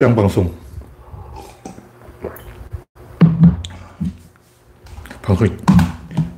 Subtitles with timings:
[0.00, 0.56] 출장 방송.
[5.20, 5.50] 방송이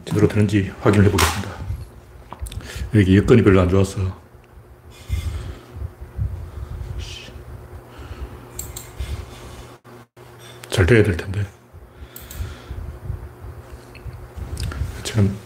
[0.07, 1.51] 제대로 되는지 확인을 해보겠습니다.
[2.95, 4.01] 여기 여건이 별로 안 좋아서.
[10.71, 11.47] 잘 돼야 될 텐데.
[15.03, 15.37] 지금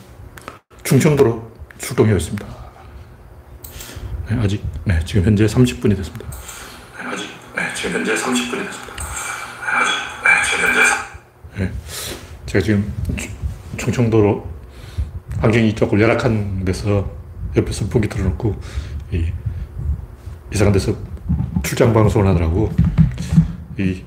[0.84, 2.46] 충청도로 출동해 있습니다.
[4.28, 6.33] 네, 아직, 네, 지금 현재 30분이 됐습니다.
[7.92, 8.94] 현재 30분이 됐습니다.
[10.24, 10.80] 네, 지금 현재.
[11.58, 11.72] 네,
[12.46, 12.92] 제가 지금
[13.76, 14.48] 충청도로
[15.38, 17.10] 환경이 조금 열악한 데서
[17.56, 18.60] 옆에 선풍기 틀어놓고
[19.12, 19.26] 이
[20.52, 20.96] 이상한 데서
[21.62, 22.72] 출장 방송을 하느라고
[23.78, 24.02] 이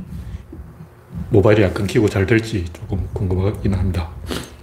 [1.29, 4.09] 모바일이 안 끊기고 잘 될지 조금 궁금하긴 합니다.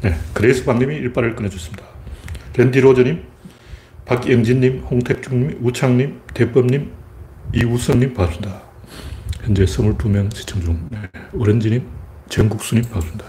[0.00, 1.84] 네, 그레이스 박님이 일빠를 끊어줬습니다.
[2.56, 3.22] 랜디 로저님,
[4.06, 6.92] 박영진님, 홍택중님, 우창님, 대법님,
[7.54, 8.63] 이우성님 반갑습니다.
[9.44, 10.88] 현재 22명 시청 중.
[10.90, 10.98] 네,
[11.34, 11.86] 오렌지님,
[12.30, 13.26] 정국수님 반갑습니다.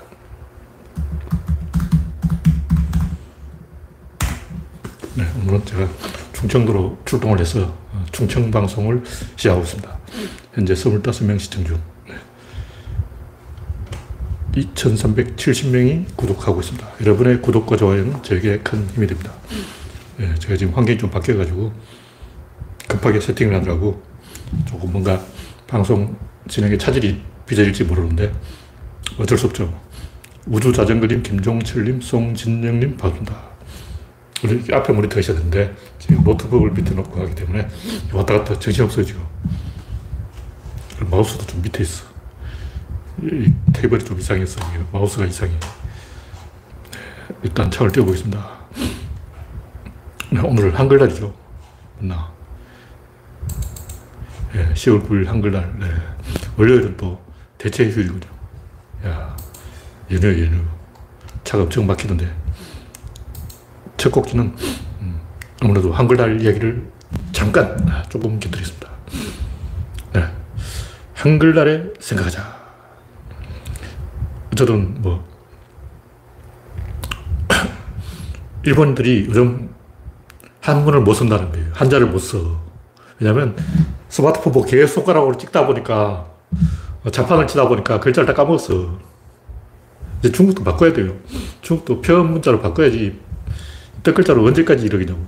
[5.15, 5.89] 네, 오늘은 제가
[6.31, 7.77] 충청도로 출동을 해서
[8.13, 9.03] 충청 방송을
[9.35, 9.97] 시작하고 있습니다.
[10.53, 11.81] 현재 25명 시청 중.
[14.53, 16.91] 2370명이 구독하고 있습니다.
[17.01, 19.33] 여러분의 구독과 좋아요는 저에게 큰 힘이 됩니다.
[20.15, 21.73] 네, 제가 지금 환경이 좀 바뀌어가지고
[22.87, 24.01] 급하게 세팅을 하느라고
[24.65, 25.21] 조금 뭔가
[25.67, 26.15] 방송
[26.47, 28.33] 진행에 차질이 빚어질지 모르는데
[29.17, 29.81] 어쩔 수 없죠.
[30.47, 33.55] 우주자전거님, 김종철님, 송진영님 반갑습니다.
[34.43, 37.67] 우리 앞에 모니터가 있어야 되는데 지금 노트북을 밑에 놓고 하기 때문에
[38.13, 39.23] 왔다 갔다 정신없어요 지금.
[41.09, 42.05] 마우스도 좀 밑에 있어.
[43.23, 44.59] 이 테이블이 좀 이상해서
[44.91, 45.53] 마우스가 이상해.
[47.43, 48.55] 일단 창을 띄워보겠습니다.
[50.31, 51.33] 네, 오늘 한글날이죠.
[51.99, 52.34] 맞나?
[54.55, 55.75] 예, 10월 9일 한글날.
[55.79, 55.87] 네.
[56.57, 57.21] 월요일은 또
[57.57, 58.25] 대체 휴일이군요.
[59.05, 59.35] 야,
[60.11, 60.61] 연휴, 연휴.
[61.43, 62.33] 차가 엄청 막히던데.
[63.97, 64.55] 첫 곡지는
[65.01, 65.19] 음,
[65.61, 66.89] 아무래도 한글날 이야기를
[67.33, 68.89] 잠깐 아, 조금 곁들이겠습니다.
[70.13, 70.25] 네.
[71.13, 72.65] 한글날에 생각하자.
[74.53, 75.27] 어쨌든 뭐
[78.63, 79.75] 일본들이 요즘
[80.61, 81.67] 한문을 못 쓴다는 거예요.
[81.73, 82.63] 한자를 못 써.
[83.19, 83.55] 왜냐면
[84.15, 86.25] 스마트폰 보고 계속 손가락으로 찍다 보니까
[87.11, 88.97] 자판을 치다 보니까 글자를 다 까먹었어.
[90.19, 91.17] 이제 중국도 바꿔야 돼요.
[91.61, 93.19] 중국도 표현 문자로 바꿔야지
[94.03, 95.19] 뜻글자로 언제까지 이러겠냐고.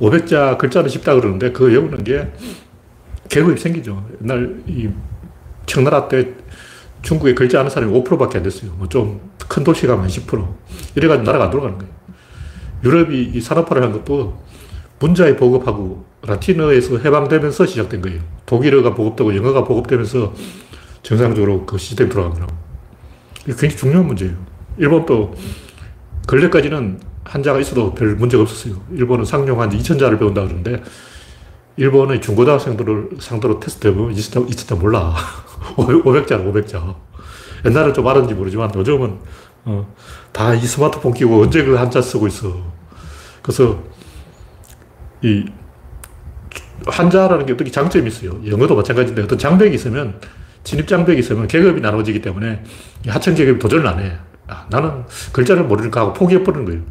[0.00, 2.30] 500자 글자는 쉽다 그러는데 그 외우는 게
[3.30, 4.08] 계획이 생기죠.
[4.22, 4.88] 옛날 이
[5.66, 6.34] 청나라 때
[7.02, 8.70] 중국에 글자 아는 사람이 5%밖에 안 됐어요.
[8.78, 10.46] 뭐 좀 큰 도시 가면 10%.
[10.94, 11.92] 이래가지고 나라가 안 돌아가는 거예요.
[12.84, 14.40] 유럽이 이 산업화를 한 것도
[15.00, 18.20] 문자에 보급하고 라틴어에서 해방되면서 시작된 거예요.
[18.46, 20.34] 독일어가 보급되고 영어가 보급되면서
[21.02, 22.54] 정상적으로 그 시스템이 돌아간 거라고.
[23.46, 24.34] 굉장히 중요한 문제예요.
[24.78, 25.34] 일본도
[26.26, 28.80] 근래까지는 한자가 있어도 별 문제가 없었어요.
[28.92, 30.82] 일본은 상용 한자 2000자를 배운다 그러는데
[31.76, 35.14] 일본의 중고등학생들을 상대로 테스트 해보면 2000자, 2000자 몰라.
[35.76, 36.94] 500자는 500자.
[37.64, 39.18] 옛날엔 좀 알았는지 모르지만 요즘은
[39.64, 39.94] 어,
[40.32, 42.56] 다 이 스마트폰 끼고 언제 그 한자 쓰고 있어.
[43.42, 43.78] 그래서
[45.22, 45.44] 이
[46.86, 48.40] 한자라는 게 어떤 장점이 있어요.
[48.46, 50.20] 영어도 마찬가지인데 어떤 장벽이 있으면
[50.64, 52.62] 진입 장벽이 있으면 계급이 나눠지기 때문에
[53.06, 54.12] 하층 계급이 도전을 안 해.
[54.46, 56.82] 아, 나는 글자를 모르니까 하고 포기해버리는 거예요.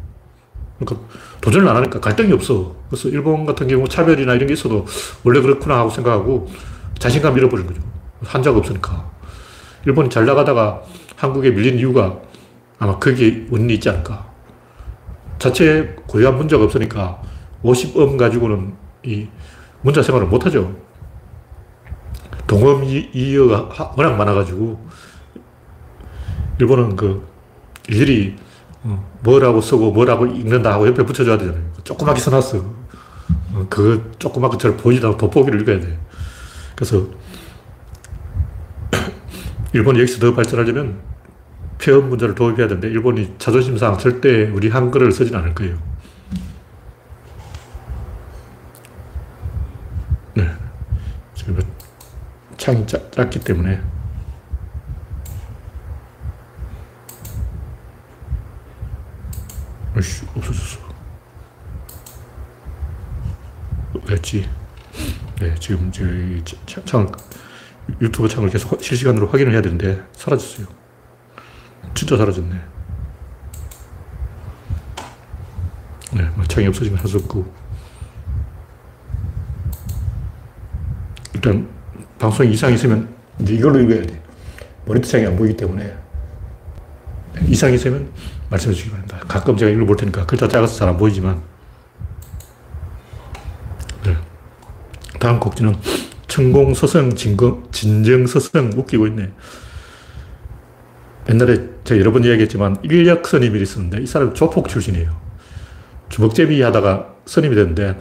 [0.79, 1.07] 그러니까
[1.41, 2.75] 도전을 안 하니까 갈등이 없어.
[2.89, 4.85] 그래서 일본 같은 경우 차별이나 이런 게 있어도
[5.23, 6.51] 원래 그렇구나 하고 생각하고
[6.99, 7.81] 자신감 잃어버린 거죠.
[8.23, 9.09] 한자가 없으니까.
[9.85, 10.81] 일본이 잘 나가다가
[11.15, 12.19] 한국에 밀린 이유가
[12.79, 14.27] 아마 거기에 원인이 있지 않을까.
[15.39, 17.21] 자체 고유한 문자가 없으니까
[17.63, 18.73] 50음 가지고는
[19.03, 19.27] 이
[19.81, 20.75] 문자 생활을 못 하죠.
[22.45, 24.87] 동음 이어가 워낙 많아가지고
[26.59, 27.27] 일본은 그
[27.89, 28.35] 일일이
[29.21, 31.63] 뭐라고 쓰고 뭐라고 읽는다 하고 옆에 붙여줘야 되잖아요.
[31.83, 32.63] 조그맣게 써놨어.
[33.69, 35.99] 그 조그맣게 잘 보이다고 돋보기를 읽어야 돼.
[36.75, 37.07] 그래서
[39.73, 40.99] 일본이 여기서 더 발전하려면
[41.81, 45.86] 표현 문제를 도입해야 되는데 일본이 자존심상 절대 우리 한글을 쓰진 않을 거예요.
[50.37, 50.47] 네.
[51.33, 51.59] 지금
[52.57, 53.81] 창이 작기 때문에
[59.95, 60.79] 어이씨, 없어졌어.
[64.07, 64.47] 왜지?
[65.39, 66.43] 네, 지금 저희
[66.85, 67.11] 창,
[67.99, 70.67] 유튜브 창을 계속 실시간으로 확인을 해야 되는데 사라졌어요.
[71.95, 72.61] 진짜 사라졌네.
[76.13, 77.66] 네, 뭐 창이 없어지면 할 수 없고.
[81.47, 81.69] 일단
[82.19, 83.07] 방송에 이상이 있으면
[83.39, 84.21] 이제 이걸로 읽어야 돼.
[84.85, 85.95] 모니터창이 안 보이기 때문에.
[87.47, 88.09] 이상이 있으면
[88.49, 89.19] 말씀해 주시기 바랍니다.
[89.27, 91.41] 가끔 제가 읽어볼 테니까 글자 작아서 잘 안 보이지만.
[94.03, 94.17] 네.
[95.19, 95.75] 다음 곡지는
[96.27, 99.31] 천공서성, 진정, 진정서성 웃기고 있네.
[101.29, 105.15] 옛날에 제가 여러 번 이야기했지만 인력 스님이 있었는데 이 사람이 조폭 출신이에요.
[106.09, 107.97] 주먹제비 하다가 스님이 됐는데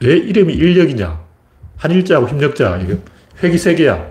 [0.00, 1.21] 왜 이름이 인력이냐?
[1.82, 2.96] 한일자하고 힘력자, 이거
[3.42, 4.08] 획이 세 개야.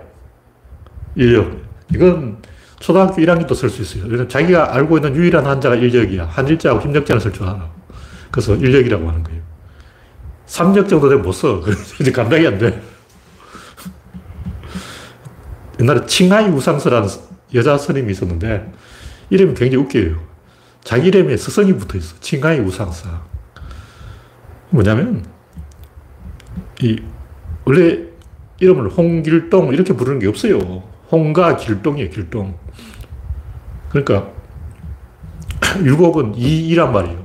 [1.14, 1.56] 인력.
[1.94, 2.36] 이건
[2.78, 4.04] 초등학교 1학년도 쓸 수 있어요.
[4.04, 6.26] 왜냐면 자기가 알고 있는 유일한 한자가 인력이야.
[6.26, 7.70] 한일자하고 힘력자는 쓸줄 알아.
[8.30, 9.40] 그래서 인력이라고 하는 거예요.
[10.46, 11.62] 3력 정도 되면 못 써.
[11.98, 12.82] 이제 감당이 안 돼.
[15.80, 17.08] 옛날에 칭하이 우상서라는
[17.54, 18.70] 여자 스님이 있었는데
[19.30, 20.20] 이름이 굉장히 웃겨요.
[20.84, 22.16] 자기 이름에 스승이 붙어 있어.
[22.20, 23.22] 칭하이 우상사.
[24.68, 25.24] 뭐냐면
[26.82, 27.00] 이
[27.64, 28.00] 원래
[28.60, 30.82] 이름을 홍길동 이렇게 부르는 게 없어요.
[31.10, 32.54] 홍가 길동이에요, 길동.
[33.90, 34.30] 그러니까
[35.82, 37.22] 율곡은 이이란 말이에요.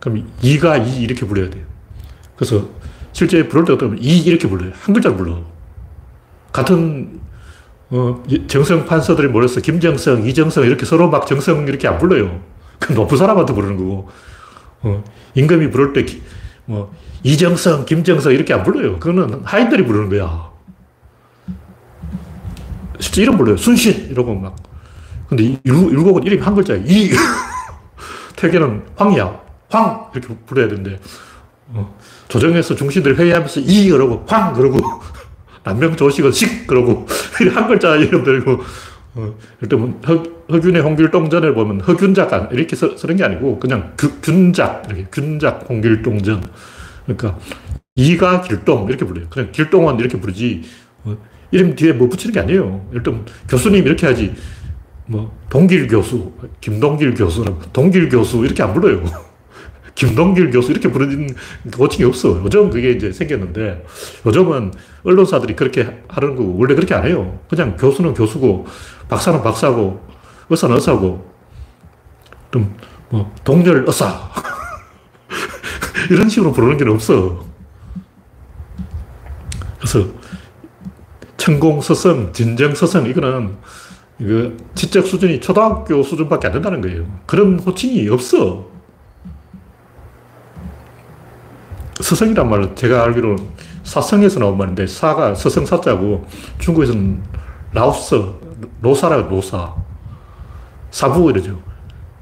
[0.00, 1.64] 그럼 이가 이 이렇게 불러야 돼요.
[2.36, 2.68] 그래서
[3.12, 4.72] 실제 부를 때 어떤 이 이렇게 불러요.
[4.74, 5.42] 한 글자를 불러.
[6.52, 7.20] 같은
[7.90, 12.40] 어, 정성 판서들이 모여서 김정성, 이정성 이렇게 서로 막 정성 이렇게 안 불러요.
[12.80, 14.08] 그 높은 사람한테 부르는 거고.
[14.82, 16.22] 어, 임금이 부를 때 기,
[16.66, 18.98] 뭐 이정성, 김정성 이렇게 안 불러요.
[18.98, 20.50] 그거는 하인들이 부르는 거야.
[23.00, 23.56] 실제 이름 불러요.
[23.56, 24.56] 순신 이러고 막.
[25.28, 26.78] 근데 율곡은 이름이 한 글자야.
[26.84, 27.10] 이.
[28.36, 29.44] 태계는 황이야.
[29.70, 31.00] 황 이렇게 불러야 되는데
[31.68, 31.96] 어,
[32.28, 34.78] 조정에서 중신들이 회의하면서 이 그러고 황 그러고
[35.64, 37.06] 남명 조식은 식 그러고
[37.54, 38.60] 한 글자 이름 들고
[39.14, 44.86] 어, 일단 허, 허균의 홍길동전을 보면 허균작 이렇게 써, 쓰는 게 아니고 그냥 균, 균작
[44.86, 46.44] 이렇게 균작 홍길동전
[47.04, 47.38] 그러니까
[47.96, 49.26] 이가 길동 이렇게 불러요.
[49.30, 50.62] 그냥 길동원 이렇게 부르지
[51.04, 51.16] 어,
[51.50, 52.88] 이름 뒤에 뭐 붙이는 게 아니에요.
[52.92, 54.34] 일단 교수님 이렇게 하지
[55.06, 59.04] 뭐 동길 교수, 김동길 교수라고 동길 교수 이렇게 안 불러요.
[59.94, 61.28] 김동길 교수 이렇게 부르는
[61.78, 62.40] 호칭이 없어.
[62.44, 63.84] 요즘 그게 이제 생겼는데
[64.26, 64.72] 요즘은
[65.04, 67.38] 언론사들이 그렇게 하는 거고 원래 그렇게 안 해요.
[67.48, 68.66] 그냥 교수는 교수고
[69.08, 70.00] 박사는 박사고
[70.50, 71.30] 의사는 의사고
[72.50, 74.28] 좀 뭐 동열 의사
[76.10, 77.44] 이런 식으로 부르는 게 없어.
[79.78, 80.08] 그래서
[81.36, 83.56] 천공 서성, 진정 서성 이거는
[84.18, 87.04] 이거 지적 수준이 초등학교 수준밖에 안 된다는 거예요.
[87.26, 88.68] 그런 호칭이 없어.
[92.00, 93.38] 서성이란 말은 제가 알기로는
[93.84, 96.26] 사성에서 나온 말인데 사가 서성 사자고
[96.58, 97.22] 중국에서는
[97.72, 98.20] 라오스,
[98.82, 99.74] 로사라 로사.
[100.90, 101.60] 사부 이러죠.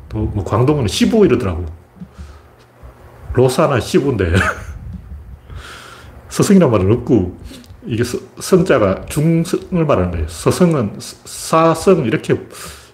[0.09, 1.65] 또 뭐 광동은 시부 이러더라고.
[3.35, 4.33] 로사나 시부인데
[6.29, 7.39] 서성이란 말은 없고
[7.87, 8.03] 이게
[8.39, 10.29] 성자가 중성을 말하는 거예요.
[10.29, 12.41] 서성은 사성 이렇게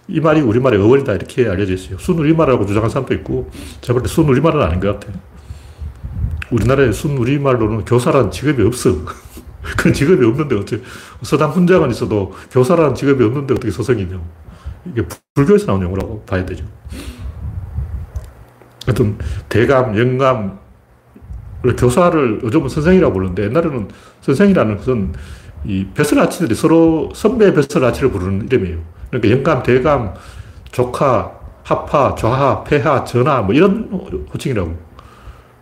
[0.09, 1.99] 이 말이 우리말의 어원이다 이렇게 알려져 있어요.
[1.99, 3.51] 순우리말이라고 주장하는 사람도 있고
[3.83, 5.21] 제가 볼때 순우리말은 아닌 것 같아요.
[6.51, 8.91] 우리나라에 순우리말로는 교사라는 직업이 없어.
[9.77, 10.83] 그런 직업이 없는데 어떻게
[11.23, 14.21] 서당 훈장은 있어도 교사라는 직업이 없는데 어떻게 서성이냐.
[14.87, 16.65] 이게 불교에서 나온 용어라고 봐야 되죠.
[18.87, 19.19] 하여튼
[19.49, 20.59] 대감, 영감,
[21.77, 23.89] 교사를 요즘은 선생이라고 부르는데 옛날에는
[24.23, 25.13] 선생이라는 것은
[25.65, 28.79] 이 벼슬아치들이 서로 선배 벼슬아치를 부르는 이름이에요.
[29.11, 30.15] 그러니까 영감, 대감,
[30.71, 31.33] 조카,
[31.65, 33.91] 합하, 좌하, 폐하, 전하 뭐 이런
[34.33, 34.88] 호칭이라고.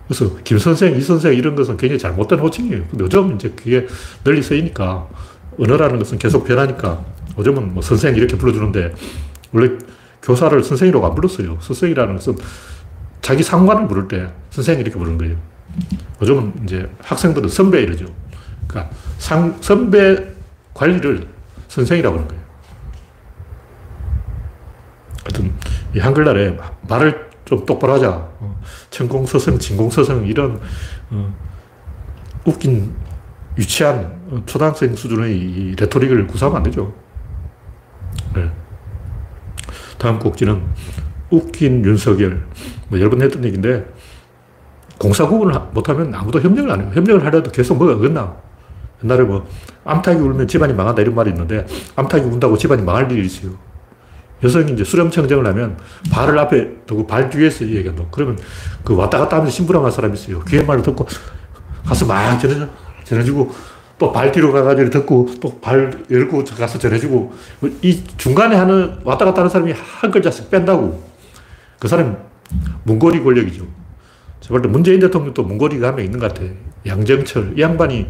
[0.08, 2.84] 그래서 김 선생, 이 선생 이런 것은 굉장히 잘못된 호칭이에요.
[2.90, 3.86] 근데 요즘 이제 그게
[4.22, 5.08] 널리 쓰이니까
[5.58, 7.04] 언어라는 것은 계속 변하니까
[7.38, 8.94] 요즘은 뭐 선생 이렇게 불러주는데
[9.52, 9.72] 원래
[10.22, 11.58] 교사를 선생이라고 안 불렀어요.
[11.60, 12.36] 선생이라는 것은
[13.20, 15.36] 자기 상관을 부를 때 선생 이렇게 부르는 거예요.
[16.22, 18.06] 요즘은 이제 학생들은 선배 이러죠.
[18.66, 20.24] 그러니까 상, 선배
[20.74, 21.26] 관리를
[21.68, 22.42] 선생이라고 하는 거예요.
[25.24, 25.52] 하여튼
[25.94, 26.56] 이 한글날에
[26.88, 28.10] 말을 좀 똑바로 하자.
[28.10, 28.60] 어,
[28.90, 30.60] 천공서성, 진공서성 이런
[31.10, 31.34] 어,
[32.44, 32.92] 웃긴
[33.56, 36.92] 유치한 어, 초등학생 수준의 이 레토릭을 구사하면 안 되죠.
[38.34, 38.50] 네.
[39.96, 40.60] 다음 꼭지는
[41.30, 42.44] 웃긴 윤석열.
[42.88, 43.86] 뭐 여러 번 했던 얘기인데
[44.98, 46.90] 공사 구분을 못하면 아무도 협력을 안 해요.
[46.94, 48.36] 협력을 하려도 계속 뭐가 어긋나.
[49.04, 49.46] 옛날에 뭐
[49.84, 53.52] 암탉이 울면 집안이 망한다 이런 말이 있는데 암탉이 운다고 집안이 망할 일이 있어요.
[54.42, 55.78] 여성이 이제 수렴청정을 하면
[56.10, 58.04] 발을 앞에 두고 발 뒤에서 얘기한다.
[58.10, 58.38] 그러면
[58.84, 60.40] 그 왔다 갔다 하면서 심부름한 사람이 있어요.
[60.44, 61.06] 귀의 말을 듣고
[61.86, 62.66] 가서 막 전해,
[63.04, 63.50] 전해주고
[63.98, 67.32] 또 발 뒤로 가가지고 듣고 또 발 열고 가서 전해주고
[67.80, 71.02] 이 중간에 하는 왔다 갔다 하는 사람이 한 글자씩 뺀다고.
[71.78, 72.14] 그 사람이
[72.84, 73.66] 문고리 권력이죠.
[74.40, 76.46] 제발 문재인 대통령도 문고리가 한 명 있는 것 같아.
[76.86, 77.54] 양정철.
[77.58, 78.06] 이 양반이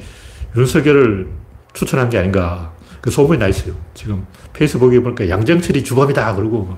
[0.57, 1.29] 윤석열을
[1.73, 2.73] 추천한 게 아닌가.
[3.07, 3.73] 그 소문이 나 있어요.
[3.95, 6.35] 지금 페이스북에 보니까 양정철이 주범이다.
[6.35, 6.77] 그러고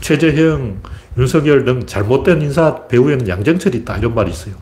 [0.00, 0.82] 최재형,
[1.16, 3.98] 윤석열 등 잘못된 인사 배후에는 양정철이 있다.
[3.98, 4.56] 이런 말이 있어요.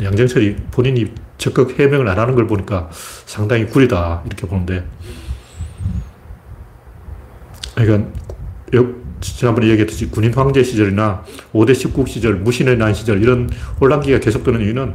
[0.00, 2.88] 양정철이 본인이 적극 해명을 안 하는 걸 보니까
[3.26, 4.22] 상당히 구리다.
[4.24, 4.84] 이렇게 보는데.
[7.74, 8.12] 그러니까,
[9.20, 13.50] 지난번에 얘기했듯이 군인 황제 시절이나 5대 19국 시절, 무신의 난 시절, 이런
[13.80, 14.94] 혼란기가 계속되는 이유는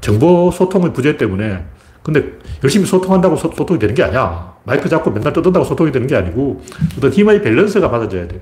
[0.00, 1.64] 정보 소통의 부재 때문에
[2.04, 4.54] 근데 열심히 소통한다고 소, 통이 되는 게 아니야.
[4.64, 6.62] 마이크 잡고 맨날 떠든다고 소통이 되는 게 아니고
[6.98, 8.40] 어떤 힘의 밸런스가 맞아져야 돼요.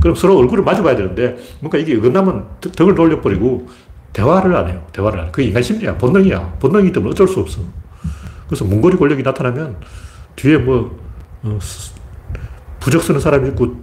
[0.00, 3.68] 그럼 서로 얼굴을 마주 봐야 되는데 뭔가 이게 어긋나면 덕을 돌려버리고
[4.12, 4.86] 대화를 안 해요.
[4.92, 5.32] 대화를 안 해요.
[5.32, 5.96] 그게 인간 심리야.
[5.96, 6.56] 본능이야.
[6.60, 7.60] 본능이기 때문에 어쩔 수 없어.
[8.46, 9.76] 그래서 몽골이 권력이 나타나면
[10.36, 10.98] 뒤에 뭐
[11.42, 11.58] 어,
[12.80, 13.82] 부적 쓰는 사람이 있고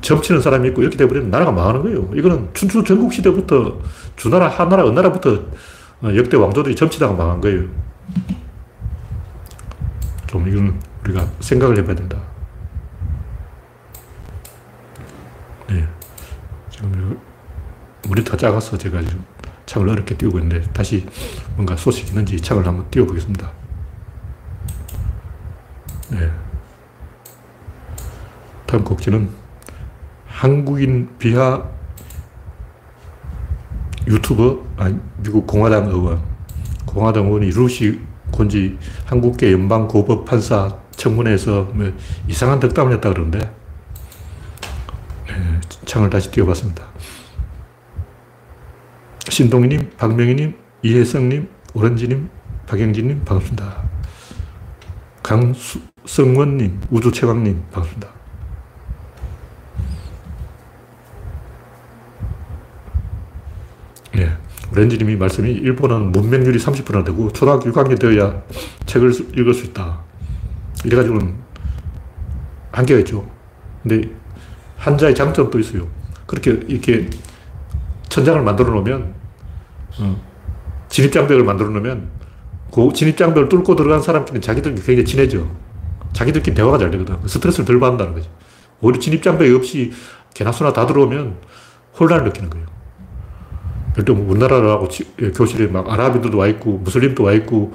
[0.00, 2.08] 점치는 사람이 있고 이렇게 돼버리면 나라가 망하는 거예요.
[2.14, 3.80] 이거는 춘추 전국 시대부터
[4.14, 5.40] 주나라, 한나라, 은나라부터 어,
[6.04, 7.68] 역대 왕조들이 점치다가 망한 거예요.
[10.26, 12.18] 좀 이건 우리가 생각을 해봐야 된다.
[15.68, 15.86] 네.
[16.70, 17.20] 지금
[18.08, 19.24] 모니터가 작아서 제가 지금
[19.66, 21.06] 창을 어렵게 띄우고 있는데 다시
[21.54, 23.50] 뭔가 소식이 있는지 창을 한번 띄워보겠습니다.
[26.10, 26.30] 네.
[28.66, 29.30] 다음 곡지는
[30.26, 31.70] 한국인 비하
[34.06, 36.22] 유튜버, 아니, 미국 공화당 의원,
[36.86, 41.92] 공화당 의원이 루시 곤지 한국계 연방고법 판사 청문회에서 뭐
[42.28, 43.38] 이상한 덕담을 했다 그러는데,
[45.28, 46.84] 네, 창을 다시 띄워봤습니다.
[49.28, 52.28] 신동희님, 박명희님, 이혜성님, 오렌지님,
[52.66, 53.82] 박영진님, 반갑습니다.
[55.22, 58.21] 강성원님, 우주최강님, 반갑습니다.
[64.16, 64.36] 예.
[64.74, 68.42] 렌즈님이 말씀이 일본은 문맹률이 30%나 되고 초등학교 6학년 되어야
[68.86, 70.00] 책을 읽을 수 있다.
[70.84, 71.34] 이래가지고는
[72.72, 73.28] 한계가 있죠.
[73.82, 74.08] 근데
[74.76, 75.86] 한자의 장점도 있어요.
[76.26, 77.08] 그렇게 이렇게
[78.08, 79.14] 천장을 만들어 놓으면,
[80.00, 80.22] 어,
[80.88, 82.08] 진입장벽을 만들어 놓으면,
[82.72, 85.46] 그 진입장벽을 뚫고 들어간 사람끼리 자기들 굉장히 친해져.
[86.12, 87.16] 자기들끼리 대화가 잘 되거든.
[87.26, 88.28] 스트레스를 덜 받는다는 거지.
[88.80, 89.92] 오히려 진입장벽이 없이
[90.34, 91.36] 개나 소나 다 들어오면
[91.98, 92.66] 혼란을 느끼는 거예요.
[93.94, 94.88] 별도 우리나라라고
[95.20, 97.72] 예, 교실에 막 아랍인들도 와 있고 무슬림도 와 있고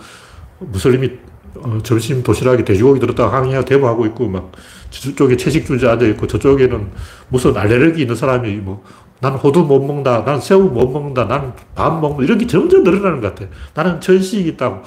[0.59, 1.11] 무슬림이
[1.55, 4.51] 어, 점심 도시락에 돼지고기 들었다가 항의하 대모하고 있고 막
[4.89, 6.87] 저쪽에 채식주의자 앉아 있고 저쪽에는
[7.29, 8.83] 무슨 알레르기 있는 사람이 뭐
[9.19, 10.21] 나는 호두 못 먹는다.
[10.21, 11.25] 나는 새우 못 먹는다.
[11.25, 12.23] 나는 밥 먹는다.
[12.23, 13.49] 이런 게 점점 늘어나는 것 같아.
[13.73, 14.83] 나는 천식이 있다고.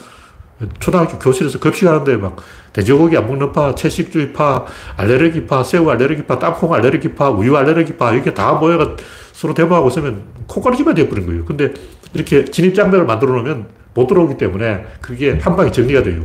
[0.79, 2.37] 초등학교 교실에서 급식하는데 막
[2.73, 8.97] 돼지고기 안 먹는 파, 채식주의파, 알레르기파, 새우 알레르기파, 땅콩 알레르기파, 우유 알레르기파 이렇게 다 모여가
[9.33, 11.45] 서로 대모하고 있으면 콩가루지만 되어버린 거예요.
[11.45, 11.73] 근데
[12.13, 16.25] 이렇게 진입장벽을 만들어 놓으면 못 들어오기 때문에 그게 한 방에 정리가 돼요.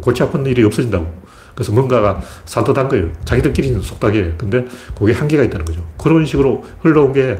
[0.00, 1.26] 골치 아픈 일이 없어진다고.
[1.54, 3.10] 그래서 뭔가가 산뜻한 거예요.
[3.24, 4.34] 자기들끼리는 속닥해.
[4.36, 4.66] 근데
[4.96, 5.84] 그게 한계가 있다는 거죠.
[5.96, 7.38] 그런 식으로 흘러온 게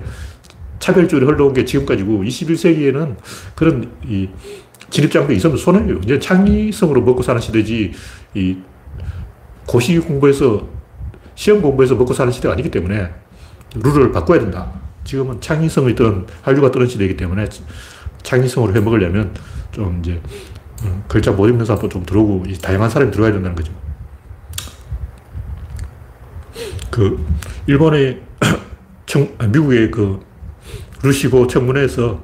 [0.79, 3.17] 차별주의로 흘러온 게 지금까지고 21세기에는
[3.55, 4.29] 그런 이
[4.91, 5.99] 진입장벽이 있으면 손해예요.
[6.05, 7.93] 이제 창의성으로 먹고 사는 시대지
[8.35, 8.57] 이
[9.67, 10.67] 고시 공부해서
[11.35, 13.11] 시험 공부해서 먹고 사는 시대가 아니기 때문에
[13.75, 14.73] 룰을 바꿔야 된다.
[15.05, 17.47] 지금은 창의성이 뜨는, 한류가 뜨는 시대이기 때문에
[18.23, 19.35] 창의성으로 해 먹으려면
[19.71, 20.21] 좀 이제
[20.83, 23.73] 음, 글자 못 읽는 사람도 좀 들어오고 다양한 사람이 들어가야 된다는 거죠.
[26.91, 27.25] 그
[27.67, 28.23] 일본의
[29.07, 30.21] 청, 아, 미국의 그
[31.03, 32.23] 루시고 청문회에서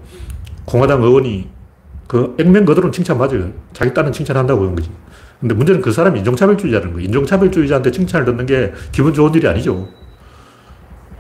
[0.65, 1.49] 공화당 의원이
[2.13, 3.51] 그 액면 그대로는 칭찬 맞아요.
[3.73, 4.91] 자기 딴은 칭찬한다고 그런 거지.
[5.41, 7.07] 근데 문제는 그 사람이 인종차별주의자라는 거예요.
[7.07, 9.89] 인종차별주의자한테 칭찬을 듣는 게 기분 좋은 일이 아니죠.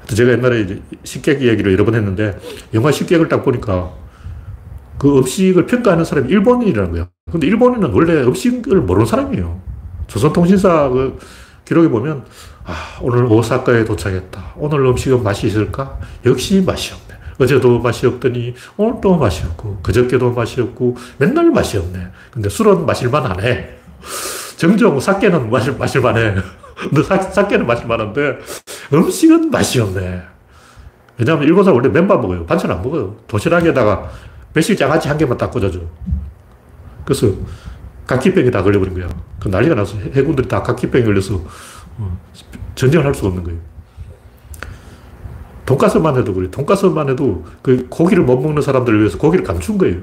[0.07, 2.39] 제가 옛날에 식객 이야기를 여러 번 했는데
[2.75, 3.91] 영화 식객을 딱 보니까
[4.99, 7.09] 그 음식을 평가하는 사람이 일본인이라는 거예요.
[7.31, 9.63] 근데 일본인은 원래 음식을 모르는 사람이에요.
[10.09, 11.19] 조선통신사 그
[11.65, 12.27] 기록에 보면
[12.65, 14.57] 아, 오늘 오사카에 도착했다.
[14.57, 15.99] 오늘 음식은 맛이 있을까?
[16.27, 17.12] 역시 맛이 없네.
[17.39, 22.09] 어제도 맛이 없더니 오늘도 맛이 없고 그저께도 맛이 없고 맨날 맛이 없네.
[22.31, 23.79] 근데 술은 마실만 하네.
[24.57, 26.35] 정정 사케는 마실, 마실만 해.
[26.77, 28.39] 근데 사, 사케는 마실만 한데
[28.93, 30.23] 음식은 맛이 없네.
[31.19, 32.47] 왜냐하면 일본 사람 원래 맨밥 먹어요.
[32.47, 33.17] 반찬 안 먹어요.
[33.27, 34.11] 도시락에다가
[34.55, 35.81] 매실 장아찌 한 개만 딱 꽂아줘.
[37.05, 37.29] 그래서
[38.07, 39.09] 각기병이 다 걸려버린 거야.
[39.41, 41.43] 그 난리가 나서 해군들이 다 각기병이 걸려서
[41.99, 42.19] 어,
[42.75, 43.72] 전쟁을 할 수가 없는 거예요.
[45.67, 46.51] 돈가스만 해도 그래.
[46.51, 49.99] 돈가스만 해도 그 고기를 못 먹는 사람들을 위해서 고기를 감춘 거예요.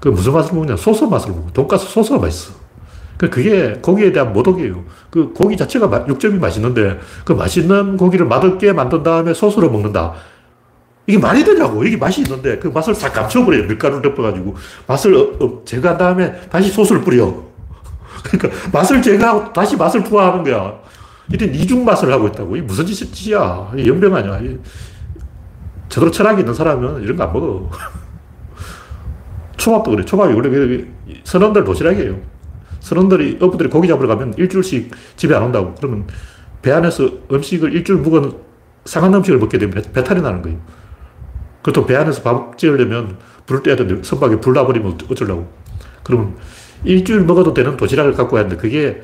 [0.00, 0.76] 그 무슨 맛을 먹냐?
[0.76, 1.46] 소스 맛을 먹어.
[1.52, 2.52] 돈가스 소스가 맛있어.
[3.16, 4.84] 그 그게 고기에 대한 모독이에요.
[5.10, 10.14] 그 고기 자체가 육점이 맛있는데 그 맛있는 고기를 맛없게 만든 다음에 소스로 먹는다.
[11.06, 11.82] 이게 말이 되냐고.
[11.84, 13.64] 이게 맛이 있는데 그 맛을 싹 감춰버려요.
[13.66, 14.54] 밀가루를 덮어가지고.
[14.86, 17.34] 맛을 어, 어, 제거한 다음에 다시 소스를 뿌려.
[18.22, 20.78] 그러니까 맛을 제거하고 다시 맛을 부과하는 거야.
[21.32, 22.56] 이런 이중 맛을 하고 있다고.
[22.56, 23.72] 이게 무슨 짓이야.
[23.86, 24.40] 연병 아니야.
[25.88, 27.70] 제대로 철학이 있는 사람은 이런 거 안 먹어.
[29.56, 30.04] 초밥도 그래.
[30.04, 30.84] 초밥이 원래
[31.24, 32.18] 선원들 도시락이에요.
[32.80, 35.74] 선원들이, 어부들이 고기 잡으러 가면 일주일씩 집에 안 온다고.
[35.76, 36.06] 그러면
[36.62, 38.32] 배 안에서 음식을 일주일 묵은
[38.84, 40.58] 상한 음식을 먹게 되면 배 탈이 나는 거예요.
[41.62, 45.50] 그것도 배 안에서 밥 지으려면 불을 떼야 되는데 선박에 불 나버리면 어쩌려고.
[46.02, 46.36] 그러면
[46.84, 49.02] 일주일 먹어도 되는 도시락을 갖고 하는데 그게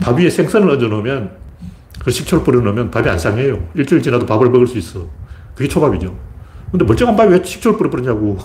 [0.00, 1.47] 밥 위에 생선을 얹어 놓으면
[2.08, 3.68] 그 식초를 뿌려 놓으면 밥이 안 상해요.
[3.74, 5.06] 일주일 지나도 밥을 먹을 수 있어.
[5.54, 6.16] 그게 초밥이죠.
[6.70, 8.38] 근데 멀쩡한 밥에 왜 식초를 뿌려 버리냐고.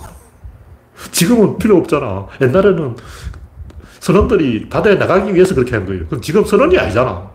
[1.10, 2.26] 지금은 필요 없잖아.
[2.42, 2.94] 옛날에는
[4.00, 6.04] 선원들이 바다에 나가기 위해서 그렇게 한 거예요.
[6.08, 7.30] 그럼 지금 선원이 아니잖아.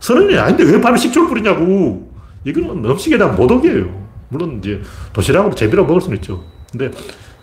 [0.00, 2.12] 선원이 아닌데 왜 밥에 식초를 뿌리냐고.
[2.44, 4.08] 이거는 음식에 대한 모독이에요.
[4.28, 4.82] 물론 이제
[5.14, 6.44] 도시락으로 재미로 먹을 수는 있죠.
[6.70, 6.90] 근데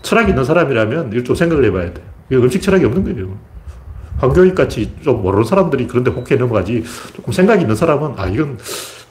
[0.04, 2.04] 철학이 있는 사람이라면 이걸 좀 생각을 해봐야 돼.
[2.30, 3.36] 이거 음식 철학이 없는 거예요.
[4.18, 6.84] 황교익 같이 좀 모르는 사람들이 그런데 혹해 넘어가지.
[7.16, 8.58] 조금 생각이 있는 사람은 아, 이건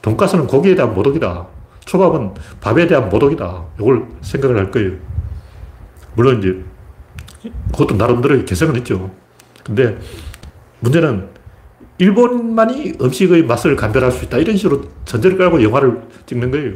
[0.01, 1.47] 돈가스는 고기에 대한 모독이다.
[1.85, 3.63] 초밥은 밥에 대한 모독이다.
[3.79, 4.93] 이걸 생각을 할 거예요.
[6.15, 6.63] 물론 이제
[7.71, 9.11] 그것도 나름대로 개성은 있죠.
[9.63, 9.97] 근데
[10.79, 11.29] 문제는
[11.99, 14.37] 일본만이 음식의 맛을 감별할 수 있다.
[14.37, 16.73] 이런 식으로 전제를 깔고 영화를 찍는 거예요.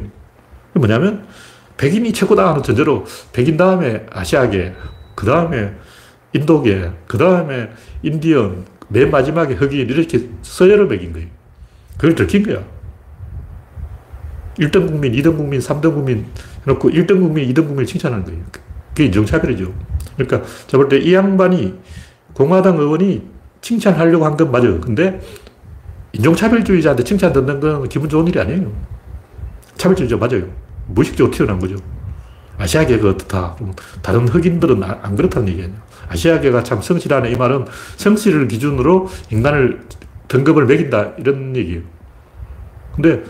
[0.74, 1.26] 뭐냐면
[1.76, 4.74] 백인이 최고다 하는 전제로 백인 다음에 아시아계,
[5.14, 5.72] 그 다음에
[6.32, 7.70] 인도계, 그 다음에
[8.02, 11.28] 인디언, 맨 마지막에 흑인 이렇게 서열을 매긴 거예요.
[11.96, 12.62] 그걸 들킨 거야.
[14.58, 16.26] 1등 국민, 2등 국민, 3등 국민
[16.66, 18.40] 해놓고 1등 국민, 2등 국민을 칭찬하는 거예요.
[18.88, 19.72] 그게 인종차별이죠.
[20.16, 21.74] 그러니까 제가 볼때이 양반이
[22.34, 23.22] 공화당 의원이
[23.62, 24.80] 칭찬하려고 한 건 맞아요.
[24.80, 25.20] 근데
[26.12, 28.70] 인종차별주의자한테 칭찬 듣는 건 기분 좋은 일이 아니에요.
[29.78, 30.44] 차별주의자 맞아요.
[30.88, 31.76] 무의식적으로 튀어난 거죠.
[32.58, 33.56] 아시아 계가 어떻다.
[34.02, 35.70] 다른 흑인들은 안 그렇다는 얘기예요.
[36.12, 37.30] 아시아계가 참 성실하네.
[37.30, 37.66] 이 말은
[37.96, 39.82] 성실을 기준으로 인간을
[40.28, 41.12] 등급을 매긴다.
[41.18, 41.82] 이런 얘기예요.
[42.94, 43.24] 근데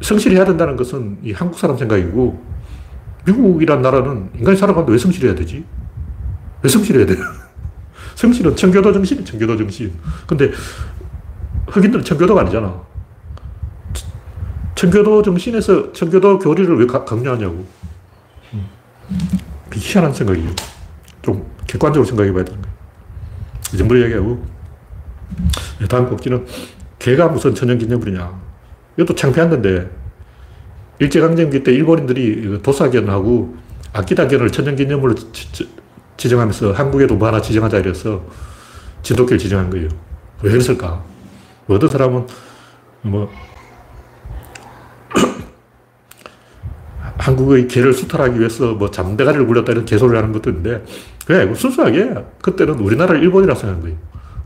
[0.00, 2.44] 성실해야 된다는 것은 이 한국 사람 생각이고
[3.26, 5.64] 미국이란 나라는 인간이 살아가는데 왜 성실해야 되지?
[6.62, 7.16] 왜 성실해야 돼?
[8.14, 9.92] 성실은 청교도 정신이 청교도 정신.
[10.26, 10.50] 근데
[11.68, 12.82] 흑인들은 청교도가 아니잖아.
[14.74, 17.66] 청교도 정신에서 청교도 교리를 왜 강요하냐고.
[18.52, 18.68] 음.
[19.72, 20.50] 희한한 생각이에요.
[21.26, 22.76] 좀 객관적으로 생각해 봐야 되는 거예요.
[23.74, 24.46] 이 정도 얘기하고.
[25.80, 26.46] 네, 다음 꼭지는
[27.00, 28.40] 개가 무슨 천연기념물이냐.
[28.96, 29.90] 이것도 창피한 건데,
[31.00, 33.56] 일제강점기 때 일본인들이 도사견하고
[33.92, 35.16] 아키다견을 천연기념물로
[36.16, 38.24] 지정하면서 한국에도 뭐 하나 지정하자 이래서
[39.02, 39.88] 진돗개를 지정한 거예요.
[40.42, 41.04] 왜 그랬을까?
[41.66, 42.26] 뭐 어떤 사람은
[43.02, 43.30] 뭐
[47.26, 50.84] 한국의 개를 수탈하기 위해서 뭐 잠대가리를 굴렸다 이런 개소리를 하는 것도 있는데
[51.26, 53.96] 그게 순수하게 그때는 우리나라를 일본이라고 생각한 거예요.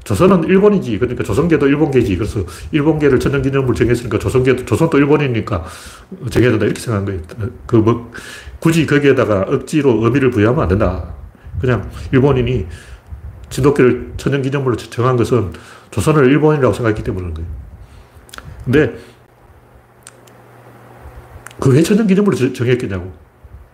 [0.04, 0.98] 조선은 일본이지.
[0.98, 2.16] 그러니까 조선계도 일본계지.
[2.16, 2.40] 그래서
[2.72, 5.62] 일본계를 천연기념물 정했으니까 조선계도, 조선도 일본이니까
[6.30, 6.64] 정해야 된다.
[6.64, 7.20] 이렇게 생각한 거예요.
[7.66, 8.10] 그 뭐,
[8.60, 11.14] 굳이 거기에다가 억지로 의미를 부여하면 안 된다.
[11.60, 12.66] 그냥 일본인이
[13.50, 15.52] 진돗개를 천연기념물로 정한 것은
[15.90, 17.48] 조선을 일본이라고 생각했기 때문인 거예요.
[18.64, 18.94] 근데
[21.60, 23.12] 그왜 천연 기념물로 정했겠냐고.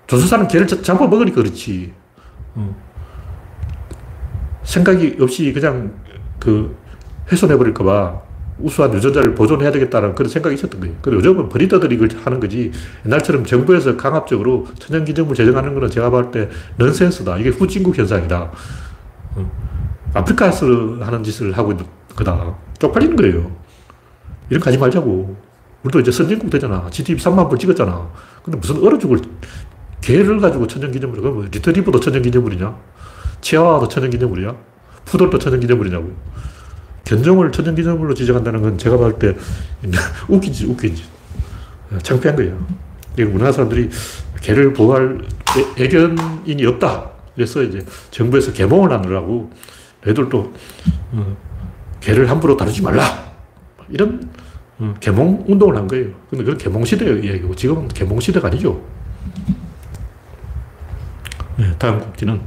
[0.06, 1.92] 조선 사람 개를 잡아 먹으니까 그렇지.
[2.54, 2.76] 어.
[4.64, 5.92] 생각이 없이 그냥
[6.40, 6.76] 그
[7.30, 8.20] 훼손해버릴까봐
[8.58, 10.94] 우수한 유전자를 보존해야 되겠다는 그런 생각이 있었던 거예요.
[11.02, 12.72] 근데 요즘은 브리더들이 이걸 하는 거지.
[13.04, 17.36] 옛날처럼 정부에서 강압적으로 천연기념물 제정하는 거는 제가 볼 때 넌센스다.
[17.38, 18.50] 이게 후진국 현상이다.
[19.36, 19.52] 어.
[20.14, 20.66] 아프리카에서
[21.00, 21.84] 하는 짓을 하고 있는
[22.16, 22.56] 거다.
[22.78, 23.50] 쪽팔리는 거예요.
[24.48, 25.36] 이런 거 하지 말자고.
[25.86, 26.88] 우리도 이제 선진국 되잖아.
[26.90, 28.10] GDP 3만 불 찍었잖아.
[28.42, 29.20] 근데 무슨 얼어 죽을
[30.00, 32.76] 개를 가지고 천연기념물, 그럼 리트리버도 천연기념물이냐?
[33.40, 34.54] 치아와도 천연기념물이야?
[35.04, 36.12] 푸들도 천연기념물이냐고.
[37.04, 39.36] 견종을 천연기념물로 지정한다는 건 제가 봤을 때
[40.28, 41.04] 웃기지, 웃기지.
[42.02, 42.66] 창피한 거예요.
[43.18, 43.88] 우리나라 사람들이
[44.40, 45.20] 개를 보호할
[45.78, 47.10] 애견인이 없다.
[47.34, 49.50] 그래서 이제 정부에서 개몽을 하느라고
[50.06, 50.52] 애들도
[51.12, 51.36] 어,
[52.00, 53.32] 개를 함부로 다루지 말라.
[53.88, 54.35] 이런 어,
[55.00, 56.10] 개몽 운동을 한 거예요.
[56.28, 58.82] 근데 그건 개몽 시대의 이야기고 지금은 개몽 시대가 아니죠.
[61.56, 62.40] 네, 다음 국지는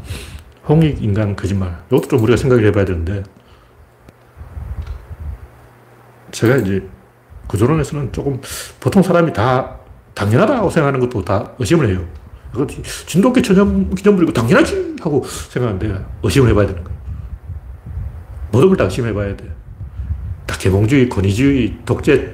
[0.67, 1.83] 홍익 인간 거짓말.
[1.87, 3.23] 이것도 좀 우리가 생각을 해봐야 되는데,
[6.31, 6.87] 제가 이제
[7.47, 8.39] 구조론에서는 조금
[8.79, 9.77] 보통 사람이 다
[10.13, 12.05] 당연하다고 생각하는 것도 다 의심을 해요.
[12.53, 12.67] 그
[13.07, 14.97] 진돗개 천연 기념물이고 당연하지!
[15.01, 16.99] 하고 생각하는데 의심을 해봐야 되는 거예요.
[18.51, 19.51] 모든 걸 다 의심해봐야 돼.
[20.49, 22.33] 다 개몽주의, 권위주의, 독재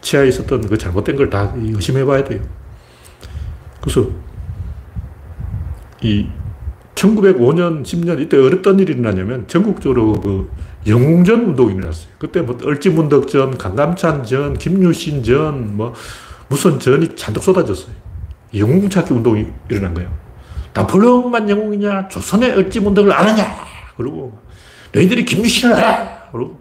[0.00, 2.40] 치하에 있었던 그 잘못된 걸 다 의심해 봐야 돼요.
[3.82, 4.08] 그래서
[6.00, 6.26] 이
[6.94, 10.50] 1905년, 10년 이때 어떤 일이 일어나냐면 전국적으로 그
[10.86, 12.08] 영웅전 운동이 일어났어요.
[12.18, 15.92] 그때 뭐 얼지문덕전, 강감찬전, 김유신전, 뭐
[16.48, 17.94] 무슨 전이 잔뜩 쏟아졌어요.
[18.56, 20.10] 영웅 찾기 운동이 일어난 거예요.
[20.74, 22.08] 나폴레옹만 영웅이냐?
[22.08, 23.54] 조선의 얼지문덕을 아느냐?
[23.96, 24.38] 그리고
[24.92, 26.28] 너희들이 김유신을 알아?
[26.32, 26.58] 그리고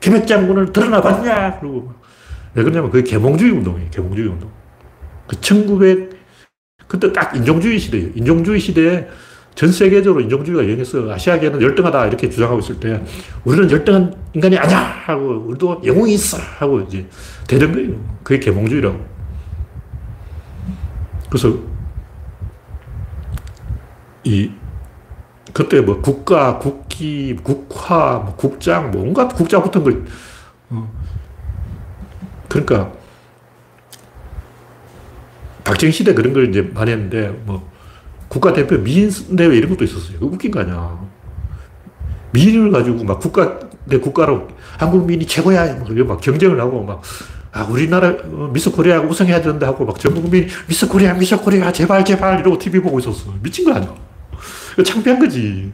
[0.00, 1.60] 김핵 장군을 드러나 봤냐?
[1.60, 1.92] 그리고
[2.54, 3.90] 왜 그러냐면 그게 계몽주의 운동이에요.
[3.90, 4.50] 계몽주의 운동.
[5.26, 6.18] 그 1900,
[6.88, 8.10] 그때 딱 인종주의 시대예요.
[8.14, 9.06] 인종주의 시대에
[9.54, 13.02] 전 세계적으로 인종주의가 유행해서 아시아계는 열등하다 이렇게 주장하고 있을 때
[13.44, 17.06] 우리는 열등한 인간이 아니야 하고 우리도 영웅이 있어 하고 이제
[17.46, 18.00] 되는 거예요.
[18.22, 18.98] 그게 계몽주의라고.
[21.28, 21.58] 그래서
[24.24, 24.50] 이
[25.52, 29.90] 그때 뭐 국가, 국기, 국화, 뭐 국장, 뭐 온갖 국자 붙은 거.
[30.70, 30.90] 어.
[32.48, 32.92] 그러니까
[35.64, 37.68] 박정희 시대 그런 걸 이제 많이 했는데 뭐
[38.28, 40.18] 국가대표 미인대회 이런 것도 있었어요.
[40.20, 40.98] 웃긴 거 아니야.
[42.32, 45.78] 미인을 가지고 막 국가, 내 국가로 한국 미인이 최고야.
[46.06, 47.02] 막 경쟁을 하고 막,
[47.52, 51.72] 아, 우리나라 어, 미스 코리아 우승해야 되는데 하고 막 전 국민 미스 코리아, 미스 코리아,
[51.72, 53.34] 제발, 제발 이러고 TV 보고 있었어.
[53.42, 53.92] 미친 거 아니야.
[54.84, 55.72] 창피한 거지.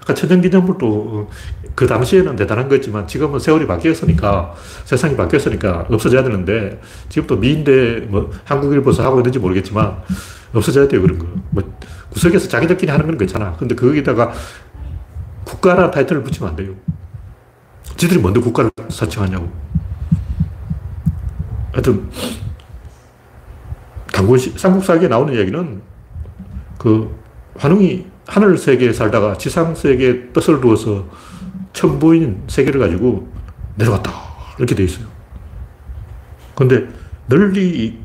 [0.00, 1.28] 아까 천연기념물도 어,
[1.74, 9.02] 그 당시에는 대단한 거였지만 지금은 세월이 바뀌었으니까 세상이 바뀌었으니까 없어져야 되는데 지금도 미인대 뭐 한국일보에서
[9.02, 10.02] 하고 있는지 모르겠지만
[10.54, 11.26] 없어져야 돼요, 그런 거.
[11.50, 11.62] 뭐,
[12.10, 13.56] 구석에서 자기들끼리 하는 건 괜찮아.
[13.56, 14.32] 근데 거기다가
[15.44, 16.72] 국가라는 타이틀을 붙이면 안 돼요.
[17.96, 19.50] 지들이 뭔데 국가를 사칭하냐고.
[21.72, 22.08] 하여튼,
[24.12, 25.82] 당군 삼국사기에 나오는 이야기는
[26.78, 27.14] 그
[27.58, 31.06] 환웅이 하늘 세계에 살다가 지상 세계에 뜻을 두어서
[31.72, 33.28] 천부인 세계를 가지고
[33.76, 34.12] 내려갔다.
[34.58, 35.06] 이렇게 돼 있어요.
[36.54, 36.86] 근데
[37.26, 37.98] 널리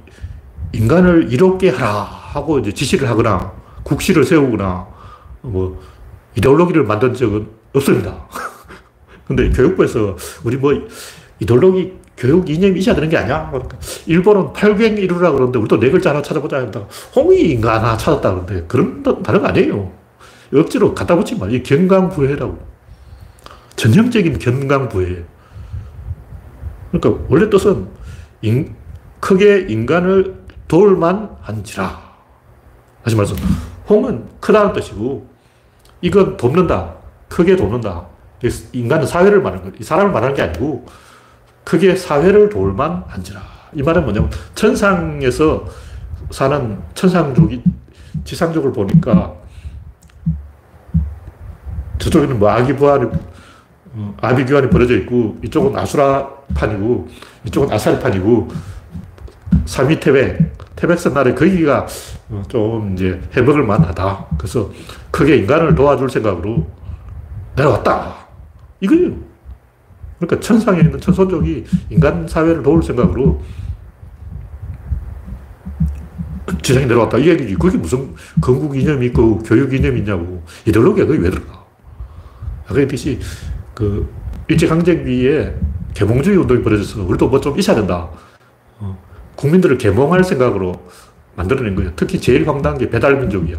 [0.74, 2.20] 인간을 이롭게 하라.
[2.30, 3.52] 하고 이제 지시를 하거나
[3.84, 4.88] 국시를 세우거나
[5.42, 5.82] 뭐
[6.36, 8.28] 이데올로기를 만든 적은 없습니다.
[9.26, 10.74] 근데 교육부에서 우리 뭐
[11.40, 13.50] 이데올로기 교육 이념이 있어야 되는 게 아니야.
[13.50, 16.58] 그러니까 일본은 팔갱 이루라 그러는데 우리도 네 글자 하나 찾아보자.
[16.58, 16.86] 한다.
[17.16, 19.02] 홍익인가 하나 찾았다 그러는데 그런
[19.42, 19.99] 거 아니에요.
[20.54, 21.48] 억지로 갖다 붙지 마.
[21.48, 22.58] 이 경강부회라고.
[23.76, 25.24] 전형적인 경강부회.
[26.92, 27.88] 그러니까 원래 뜻은
[28.42, 28.76] 인,
[29.20, 30.36] 크게 인간을
[30.68, 32.02] 돌만 한지라.
[33.04, 33.36] 다시 말해서
[33.88, 35.28] 홍은 크다는 뜻이고
[36.02, 36.96] 이건 돕는다.
[37.28, 38.08] 크게 돕는다.
[38.74, 39.84] 인간은 사회를 말하는 거예요.
[39.84, 40.86] 사람을 말하는 게 아니고
[41.64, 43.42] 크게 사회를 돌만 한지라.
[43.74, 45.66] 이 말은 뭐냐면 천상에서
[46.32, 47.62] 사는 천상족이
[48.24, 49.39] 지상족을 보니까
[52.00, 53.08] 저쪽에는 뭐 아기부활이
[53.94, 57.08] 어, 아비규환이 벌어져 있고 이쪽은 아수라판이고
[57.46, 58.50] 이쪽은 아사리판이고
[59.66, 61.86] 삼위태백 태백산 나라에 거기가
[62.30, 64.28] 어, 좀 이제 해먹을 만하다.
[64.38, 64.72] 그래서
[65.12, 66.68] 크게 인간을 도와줄 생각으로
[67.56, 68.16] 내려왔다.
[68.80, 69.12] 이거예요.
[70.20, 73.42] 그러니까 천상에 있는 천손족이 인간 사회를 도울 생각으로
[76.62, 77.18] 지상에 내려왔다.
[77.18, 77.56] 이 얘기지.
[77.56, 80.44] 그게 무슨 건국 이념이 있고 교육 이념이 있냐고.
[80.66, 81.59] 이데올로기가 거기 왜 들어가.
[82.70, 83.20] 아까 했듯이
[83.74, 84.08] 그
[84.48, 85.56] 일제강점기에
[85.94, 88.10] 개몽주의 운동이 벌어져서 우리도 뭐 좀 있어야 된다.
[88.80, 88.98] 어,
[89.36, 90.74] 국민들을 개몽할 생각으로
[91.36, 91.92] 만들어낸 거예요.
[91.96, 93.58] 특히 제일 황당한 게 배달민족이야.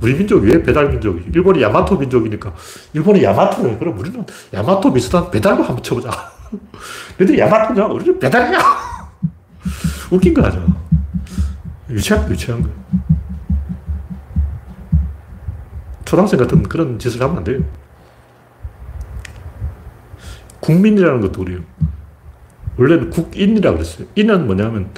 [0.00, 1.30] 우리 민족이 왜 배달민족이?
[1.34, 2.54] 일본이 야마토 민족이니까.
[2.94, 3.76] 일본이 야마토래.
[3.78, 6.10] 그럼 우리는 야마토 비슷한 배달로 한번 쳐보자.
[7.18, 7.86] 너희들 야마토냐?
[7.86, 8.58] 우리는 배달이야.
[10.10, 10.64] 웃긴 거 하죠.
[11.90, 12.68] 유치한, 유치한 거.
[16.04, 17.62] 초등학생 같은 그런 짓을 하면 안 돼요.
[20.60, 21.60] 국민이라는 것도 그래요.
[22.76, 24.06] 원래는 국인이라고 그랬어요.
[24.14, 24.90] 인은 뭐냐면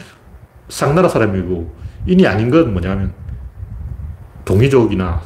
[0.69, 1.75] 상나라 사람이고
[2.07, 3.13] 인이 아닌 건 뭐냐면
[4.45, 5.23] 동이족이나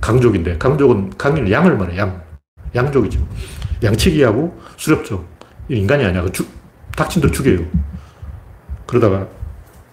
[0.00, 2.22] 강족인데 강족은 강인 양을 말해 양
[2.74, 3.20] 양족이죠.
[3.82, 5.26] 양치기하고 수렵족
[5.68, 6.22] 인간이 아니야.
[6.22, 6.46] 그 주,
[6.96, 7.66] 닥친들 죽여요.
[8.86, 9.26] 그러다가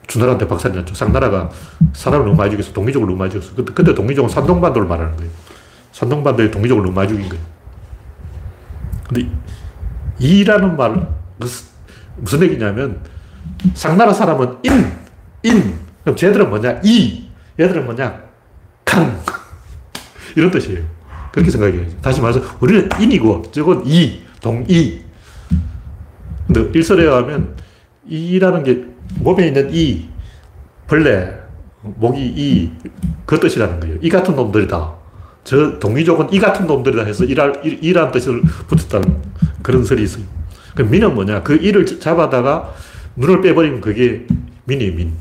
[0.07, 0.95] 주나라한테 박살이 났죠.
[0.95, 1.49] 상나라가
[1.93, 3.53] 사람을 너무 많이 죽여서 동이족을 너무 많이 죽였어.
[3.55, 5.31] 그때, 그때 동이족은 산동반도를 말하는 거예요.
[5.91, 7.43] 산동반도에 동이족을 너무 많이 죽인 거예요.
[9.07, 9.29] 근데
[10.19, 11.07] 이라는 말
[12.17, 13.01] 무슨 얘기냐면
[13.73, 14.91] 상나라 사람은 인,
[15.43, 16.81] 인, 그럼 쟤들은 뭐냐?
[16.83, 17.27] 이.
[17.59, 18.23] 얘들은 뭐냐?
[18.85, 19.19] 강.
[20.35, 20.83] 이런 뜻이에요.
[21.31, 21.85] 그렇게 생각해요.
[22.01, 25.01] 다시 말해서 우리는 인이고 저건 이, 동이.
[26.47, 27.55] 근데 일설에 의하면
[28.05, 28.85] 이라는 게
[29.19, 30.07] 몸에 있는 이,
[30.87, 31.33] 벌레,
[31.81, 32.71] 목이 이,
[33.25, 33.97] 그 뜻이라는 거예요.
[34.01, 34.96] 이 같은 놈들이다.
[35.47, 39.17] 저 동이족은 이 같은 놈들이다 해서 이랄, 이라는 뜻을 붙였다는
[39.61, 40.25] 그런 설이 있어요.
[40.75, 41.41] 그 민은 뭐냐?
[41.41, 42.73] 그 이를 잡아다가
[43.15, 44.27] 눈을 빼버리면 그게
[44.65, 45.13] 민이에요, 민.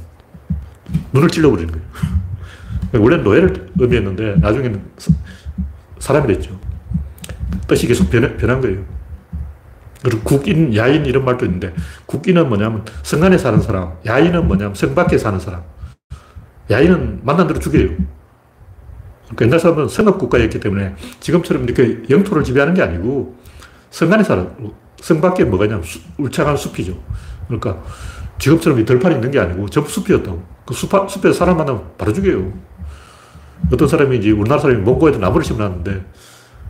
[1.13, 1.87] 눈을 찔러버리는 거예요.
[3.05, 4.83] 원래는 노예를 의미했는데 나중에는
[6.01, 6.59] 사람이 됐죠.
[7.69, 8.83] 뜻이 계속 변, 변한 거예요.
[10.03, 11.73] 그리고 국인, 야인 이런 말도 있는데
[12.07, 15.63] 국인은 뭐냐면 성 안에 사는 사람, 야인은 뭐냐면 성 밖에 사는 사람.
[16.69, 18.16] 야인은 만난 대로 죽여요.
[19.27, 23.37] 그러니까 옛날 사람은 성읍국가였기 때문에 지금처럼 이렇게 영토를 지배하는 게 아니고
[23.91, 26.97] 성 안에 살고 성 밖에 뭐가 있냐면 수, 울창한 숲이죠.
[27.47, 27.83] 그러니까
[28.39, 30.43] 지금처럼 들판이 있는 게 아니고 전부 숲이었다고.
[30.65, 32.53] 그 숲, 숲에서 사람 만나면 바로 죽여요.
[33.73, 36.05] 어떤 사람이 이제 우리나라 사람이 몽고에도 나무를 심어놨는데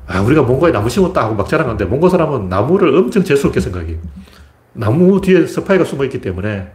[0.06, 3.98] 아, 우리가 몽고에 나무 심었다 하고 막 자랑하는데 몽고 사람은 나무를 엄청 재수없게 생각해요.
[4.72, 6.70] 나무 뒤에 스파이가 숨어 있기 때문에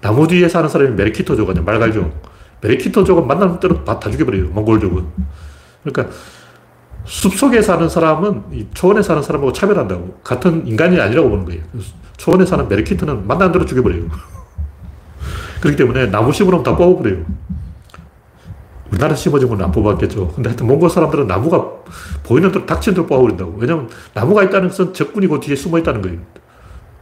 [0.00, 2.37] 나무 뒤에 사는 사람이 메리키토족이냐, 말갈족.
[2.60, 5.06] 메리키토족은 만나는 대로 다, 다 죽여버려요, 몽골족은.
[5.84, 6.14] 그러니까
[7.04, 10.20] 숲 속에 사는 사람은 초원에 사는 사람하고 차별한다고.
[10.22, 11.62] 같은 인간이 아니라고 보는 거예요.
[12.16, 14.04] 초원에 사는 메리키토는 만나는 대로 죽여버려요.
[15.60, 17.24] 그렇기 때문에 나무 심으면 다 뽑아버려요.
[18.90, 20.28] 우리나라 심어진 건 안 뽑았겠죠.
[20.34, 21.62] 근데 하여튼 몽골 사람들은 나무가
[22.22, 23.56] 보이는 대로 닥친 대로 뽑아버린다고.
[23.58, 26.18] 왜냐면 나무가 있다는 것은 적군이고 뒤에 숨어 있다는 거예요.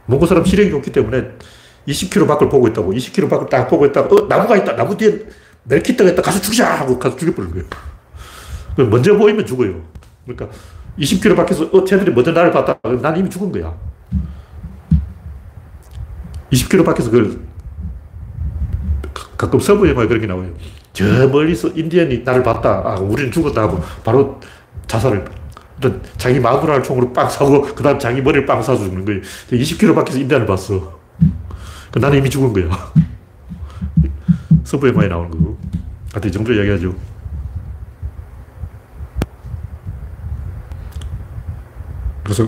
[0.05, 1.31] 몽골 사람 시력이 좋기 때문에
[1.87, 2.91] 20km 밖을 보고 있다고.
[2.91, 4.75] 20km 밖을 딱 보고 있다가, 어, 나무가 있다.
[4.75, 5.25] 나무 뒤에
[5.67, 6.21] 멜키트가 있다.
[6.21, 6.79] 가서 죽이자!
[6.79, 8.89] 하고 가서 죽여버린 거예요.
[8.89, 9.81] 먼저 보이면 죽어요.
[10.25, 10.55] 그러니까
[10.99, 12.77] 20km 밖에서, 어, 쟤들이 먼저 나를 봤다.
[13.01, 13.73] 난 이미 죽은 거야.
[16.51, 17.39] 20km 밖에서 그걸
[19.37, 20.49] 가끔 서부 영화에 그렇게 나와요.
[20.93, 22.81] 저 멀리서 인디언이 나를 봤다.
[22.83, 24.39] 아, 우리는 죽었다 하고 바로
[24.87, 25.25] 자살을.
[26.17, 29.21] 자기 마누라를 총으로 빵 사고, 그 다음 자기 머리를 빵 사서 죽는 거예요.
[29.51, 30.99] 20km 밖에서 인디언을 봤어.
[31.91, 32.91] 그 나는 이미 죽은 거야.
[34.67, 35.57] 서부 영화에 나오는 거고.
[36.11, 36.93] 하여튼 이 정도 이야기하죠.
[42.21, 42.45] 그래서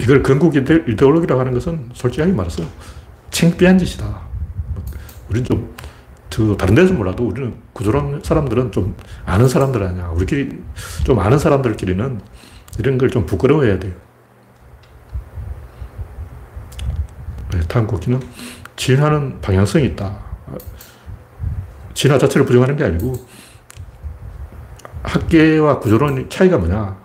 [0.00, 2.62] 이걸 건국 이데올로기라고 하는 것은 솔직하게 말해서
[3.30, 4.20] 창피한 짓이다.
[5.28, 5.44] 우리는
[6.30, 8.94] 좀저 다른 데서 몰라도 우리는 구조론 사람들은 좀
[9.26, 10.08] 아는 사람들 아니야.
[10.10, 10.62] 우리끼리
[11.04, 12.20] 좀 아는 사람들끼리는
[12.78, 13.92] 이런 걸 좀 부끄러워해야 돼요.
[17.50, 18.20] 네, 다음 곡기는
[18.80, 20.16] 진화는 방향성이 있다.
[21.92, 23.12] 진화 자체를 부정하는 게 아니고
[25.02, 26.96] 학계와 구조론 차이가 뭐냐.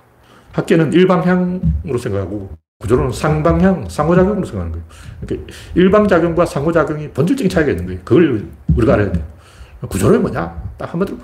[0.53, 4.85] 학계는 일방향으로 생각하고 구조론은 쌍방향, 상호작용으로 생각하는 거예요.
[5.19, 7.99] 그러니까 일방작용과 상호작용이 본질적인 차이가 있는 거예요.
[8.05, 9.25] 그걸 우리가 알아야 돼요.
[9.89, 10.71] 구조론이 뭐냐?
[10.77, 11.17] 딱 한마디로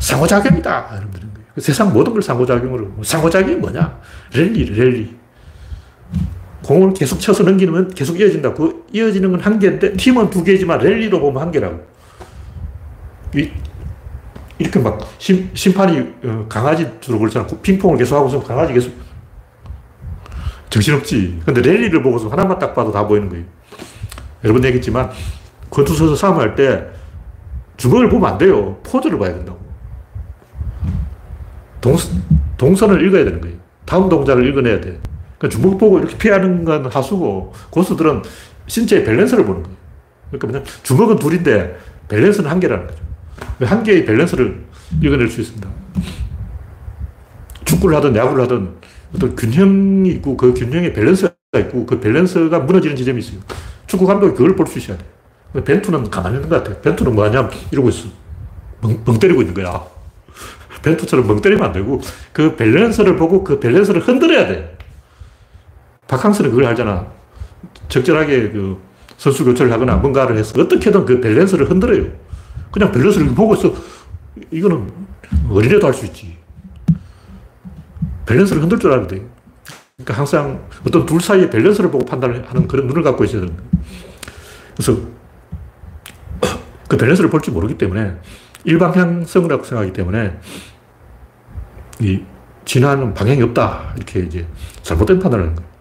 [0.00, 0.88] 상호작용이다.
[0.88, 1.30] 이러는 거예요.
[1.58, 3.04] 세상 모든 걸 상호작용으로.
[3.04, 4.00] 상호작용이 뭐냐?
[4.34, 5.16] 랠리, 랠리.
[6.64, 8.54] 공을 계속 쳐서 넘기면 계속 이어진다.
[8.54, 11.80] 그 이어지는 건 한 개인데, 팀은 두 개지만 랠리로 보면 한 개라고.
[13.34, 13.50] 이,
[14.58, 17.46] 이렇게 막 심, 심판이 어, 강아지 주로 그렇잖아.
[17.46, 18.92] 핑퐁을 계속 하고서 강아지 계속
[20.70, 21.40] 정신없지.
[21.44, 23.44] 근데 랠리를 보고서 하나만 딱 봐도 다 보이는 거예요.
[24.44, 25.10] 여러 번 얘기했지만,
[25.70, 26.86] 권투선수 싸움 할 때
[27.76, 28.76] 주먹을 보면 안 돼요.
[28.84, 29.58] 포즈를 봐야 된다고.
[31.80, 32.22] 동선,
[32.56, 33.56] 동선을 읽어야 되는 거예요.
[33.84, 35.00] 다음 동작을 읽어내야 돼.
[35.42, 38.22] 그러니까 주먹 보고 이렇게 피하는 건 하수고, 고수들은
[38.68, 39.76] 신체의 밸런스를 보는 거예요.
[40.30, 41.76] 그러니까 뭐냐, 주먹은 둘인데
[42.08, 43.02] 밸런스는 한 개라는 거죠.
[43.64, 44.62] 한 개의 밸런스를
[45.02, 45.68] 읽어낼 수 있습니다.
[47.64, 48.70] 축구를 하든 야구를 하든
[49.16, 53.40] 어떤 균형이 있고 그 균형에 밸런스가 있고 그 밸런스가 무너지는 지점이 있어요.
[53.86, 55.04] 축구 감독이 그걸 볼 수 있어야 돼.
[55.64, 56.80] 벤투는 가만히 있는 것 같아.
[56.80, 58.08] 벤투는 뭐 하냐면 이러고 있어.
[58.80, 59.84] 멍, 멍 때리고 있는 거야.
[60.82, 62.00] 벤투처럼 멍 때리면 안 되고
[62.32, 64.71] 그 밸런스를 보고 그 밸런스를 흔들어야 돼.
[66.12, 67.06] 박항서는 그걸 알잖아.
[67.88, 68.78] 적절하게 그
[69.16, 72.04] 선수 교체를 하거나 뭔가를 해서 어떻게든 그 밸런스를 흔들어요.
[72.70, 73.72] 그냥 밸런스를 보고 있어.
[74.50, 74.92] 이거는
[75.48, 76.36] 어린애도 할 수 있지.
[78.26, 79.26] 밸런스를 흔들 줄 알아야 돼.
[79.96, 83.56] 그러니까 항상 어떤 둘 사이의 밸런스를 보고 판단을 하는 그런 눈을 갖고 있어야 거예요.
[84.76, 84.96] 그래서
[86.88, 88.16] 그 밸런스를 볼 줄 모르기 때문에
[88.64, 90.38] 일방향성이라고 생각하기 때문에
[92.00, 92.22] 이
[92.66, 93.94] 진화는 방향이 없다.
[93.96, 94.46] 이렇게 이제
[94.82, 95.71] 잘못된 판단을 하는 거예요.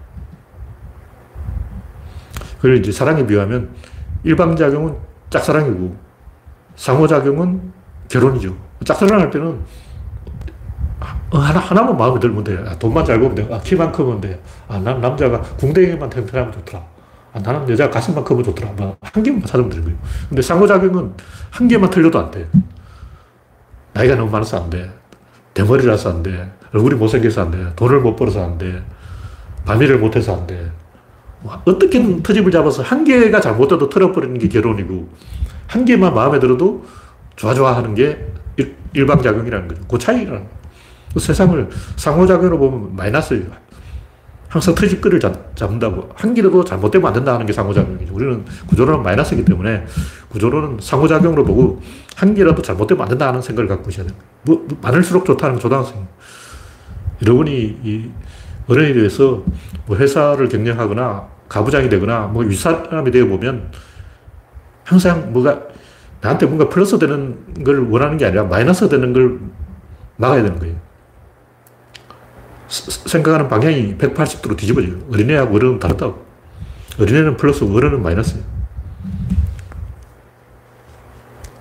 [2.62, 3.70] 그걸 이제 사랑에 비유하면
[4.24, 4.96] 일방작용은
[5.32, 5.96] 짝사랑이고
[6.76, 7.74] 상호작용은
[8.08, 8.56] 결혼이죠.
[8.86, 9.60] 짝사랑할 때는
[11.32, 12.64] 어, 하나, 하나만 마음에 들면 돼.
[12.68, 13.48] 아, 돈만 잘 보면 돼.
[13.52, 14.40] 아, 키만 크면 돼.
[14.68, 16.84] 아, 난 남자가 궁뎅이만 탱탱하면 좋더라.
[17.34, 18.72] 아, 나는 여자 가슴만 크면 좋더라.
[18.74, 19.98] 뭐, 한 개만 찾으면 되는 거예요.
[20.30, 21.14] 근데 상호작용은
[21.50, 22.48] 한 개만 틀려도 안 돼.
[23.94, 24.92] 나이가 너무 많아서 안 돼.
[25.56, 26.52] 대머리라서 안 돼.
[26.74, 27.74] 얼굴이 못생겨서 안 돼.
[27.76, 28.84] 돈을 못 벌어서 안 돼.
[29.66, 30.70] 밤일을 못해서 안 돼.
[31.42, 35.10] 뭐 어떻게든 터집을 잡아서 한 개가 잘못돼도 틀어버리는 게 결혼이고,
[35.68, 36.86] 한 개만 마음에 들어도
[37.36, 38.32] 좋아 좋아 하는 게
[38.94, 39.82] 일 방작용이라는 거죠.
[39.88, 40.62] 그 차이라는.
[41.14, 43.46] 그 세상을 상호작용으로 보면 마이너스예요.
[44.48, 45.20] 항상 트집끌을
[45.56, 46.10] 잡는다고.
[46.16, 48.14] 한 길에도 잘못되면 안 된다는 게 상호작용이죠.
[48.14, 49.86] 우리는 구조론은 마이너스이기 때문에
[50.30, 51.82] 구조론은 상호작용으로 보고
[52.16, 54.18] 한 길이라도 잘못되면 안 된다는 생각을 갖고 있어야 돼요.
[54.44, 56.06] 뭐, 뭐 많을수록 좋다는 초등학생.
[57.22, 58.10] 여러분이 이
[58.72, 59.44] 어른이 돼서
[59.86, 63.70] 뭐 회사를 경영하거나 가부장이 되거나 뭐 윗사람이 되어 보면
[64.86, 65.62] 항상 뭐가
[66.22, 69.40] 나한테 뭔가 플러스 되는 걸 원하는 게 아니라 마이너스 되는 걸
[70.16, 70.76] 막아야 되는 거예요.
[72.70, 74.94] 생각하는 방향이 180도로 뒤집어져요.
[75.12, 76.26] 어린애하고 어른은 다르다고.
[76.98, 78.44] 어린애는 플러스, 어른은 마이너스예요.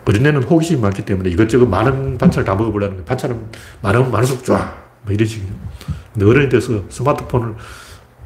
[0.06, 3.04] 어린애는 호기심이 많기 때문에 이것저것 많은 반찬을 다 먹어보려는 거예요.
[3.04, 3.46] 반찬은
[3.80, 4.72] 많으면 많을수록 좋아.
[5.02, 5.69] 뭐 이런 식이에요.
[6.12, 7.54] 근데 어른이 돼서 스마트폰을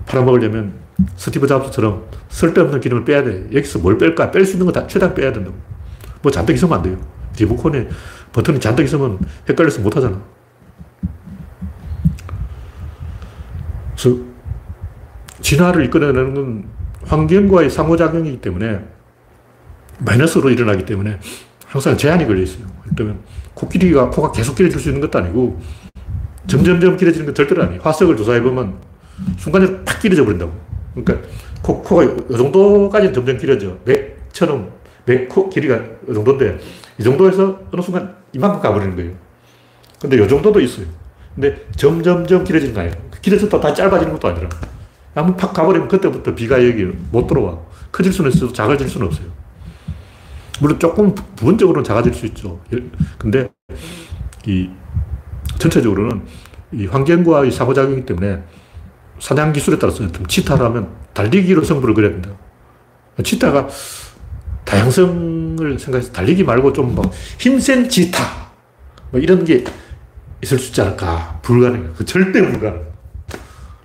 [0.06, 0.74] 팔아먹으려면
[1.16, 3.46] 스티브 잡스처럼 쓸데없는 기능을 빼야 돼.
[3.52, 4.30] 여기서 뭘 뺄까?
[4.30, 5.56] 뺄 수 있는 거 다 최대한 빼야 된다고.
[6.22, 6.96] 뭐 잔뜩 있으면 안 돼요.
[7.38, 7.88] 리모컨에
[8.32, 9.18] 버튼이 잔뜩 있으면
[9.48, 10.20] 헷갈려서 못 하잖아.
[13.96, 14.18] 그래서
[15.40, 16.64] 진화를 이끌어내는 건
[17.06, 18.84] 환경과의 상호작용이기 때문에
[19.98, 21.18] 마이너스로 일어나기 때문에
[21.66, 22.66] 항상 제한이 걸려 있어요.
[22.94, 23.20] 그러면
[23.54, 25.60] 코끼리가 코가 계속 길어질 수 있는 것도 아니고
[26.46, 27.80] 점점점 길어지는 건 절대로 아니에요.
[27.82, 28.74] 화석을 조사해보면
[29.38, 30.52] 순간적으로 팍 길어져 버린다고.
[30.94, 31.28] 그러니까
[31.62, 33.76] 코, 코가 이 정도까지는 점점 길어져.
[33.84, 34.70] 맥처럼
[35.06, 36.58] 맥코 길이가 이 정도인데
[36.98, 39.12] 이 정도에서 어느 순간 이만큼 가버리는 거예요.
[40.00, 40.86] 근데 이 정도도 있어요.
[41.34, 42.92] 근데 점점점 길어지는 거예요.
[43.20, 44.48] 길어졌다 다 짧아지는 것도 아니라.
[45.14, 47.58] 한번 팍 가버리면 그때부터 비가 여기 못 들어와.
[47.90, 49.26] 커질 수는 있어도 작아질 수는 없어요.
[50.60, 52.60] 물론 조금 부분적으로는 작아질 수 있죠.
[52.72, 52.78] 예,
[53.18, 53.48] 근데
[54.46, 54.68] 이
[55.64, 56.22] 전체적으로는
[56.72, 58.42] 이 환경과의 상호작용이기 때문에
[59.18, 62.30] 사냥 기술에 따라서 치타를 하면 달리기로 승부를 걸어야 된다.
[63.22, 63.68] 치타가
[64.64, 68.18] 다양성을 생각해서 달리기 말고 좀 뭐 힘센 치타
[69.10, 69.64] 뭐 이런 게
[70.42, 71.38] 있을 수 있지 않을까.
[71.42, 71.88] 불가능해.
[71.96, 72.82] 그 절대 불가능.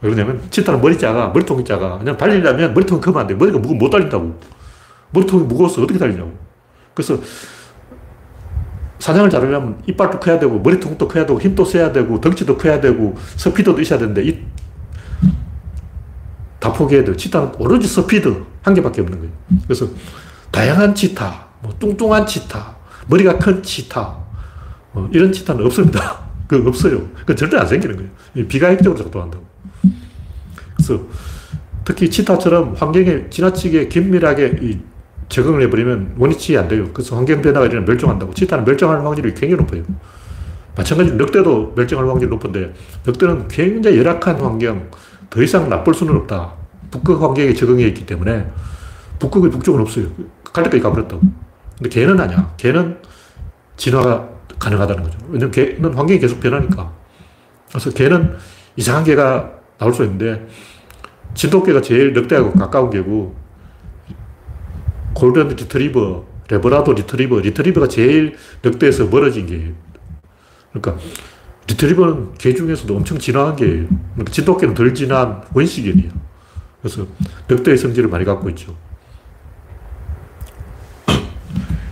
[0.02, 1.28] 왜 그러냐면 치타는 머리 작아.
[1.30, 2.00] 머리통이 작아.
[2.00, 3.36] 그냥 달리려면 머리통이 크면 안 돼.
[3.36, 4.40] 머리가 무거우면 못 달린다고.
[5.12, 6.34] 머리통이 무거워서 어떻게 달리냐고.
[6.94, 7.20] 그래서
[9.00, 13.80] 사냥을 잘하려면 이빨도 커야 되고, 머리통도 커야 되고, 힘도 세야 되고, 덩치도 커야 되고, 스피드도
[13.82, 14.40] 있어야 되는데, 이,
[16.60, 17.16] 다 포기해야 돼요.
[17.16, 19.34] 치타는 오로지 스피드 한 개밖에 없는 거예요.
[19.64, 19.88] 그래서
[20.52, 22.76] 다양한 치타, 뭐 뚱뚱한 치타,
[23.08, 24.18] 머리가 큰 치타,
[24.92, 26.20] 뭐 이런 치타는 없습니다.
[26.48, 27.08] 그 없어요.
[27.26, 28.48] 그 절대 안 생기는 거예요.
[28.48, 29.46] 비가역적으로 작동한다고.
[30.76, 31.04] 그래서
[31.86, 34.80] 특히 치타처럼 환경에 지나치게 긴밀하게
[35.30, 36.90] 적응을 해버리면 원위치 안 돼요.
[36.94, 38.34] 그래서 환경 변화가 일어나면 멸종한다고.
[38.34, 39.84] 치타는 멸종할 확률이 굉장히 높아요.
[40.76, 42.74] 마찬가지로 늑대도 멸종할 확률이 높은데
[43.06, 44.90] 늑대는 굉장히 열악한 환경,
[45.30, 46.54] 더 이상 나쁠 수는 없다.
[46.92, 48.48] 북극 환경에 적응해 있기 때문에
[49.20, 50.08] 북극의 북쪽은 없어요.
[50.44, 51.22] 갈 데까지 가버렸다고.
[51.78, 52.52] 근데 개는 아니야.
[52.58, 52.98] 개는
[53.78, 55.18] 진화가 가능하다는 거죠.
[55.28, 56.92] 왜냐면 개는 환경이 계속 변하니까.
[57.70, 58.36] 그래서 개는
[58.76, 60.48] 이상한 개가 나올 수 있는데
[61.36, 63.36] 진돗개가 제일 늑대하고 가까운 개고
[65.14, 69.74] 골든 리트리버, 래브라도 리트리버, 리트리버가 제일 늑대에서 멀어진 개예요.
[70.72, 71.04] 그러니까
[71.68, 73.88] 리트리버는 개 중에서도 엄청 진화한 개예요.
[74.14, 76.12] 그러니까 진돗개는 덜 진화한 원시견이에요.
[76.82, 77.06] 그래서
[77.48, 78.76] 늑대의 성질을 많이 갖고 있죠.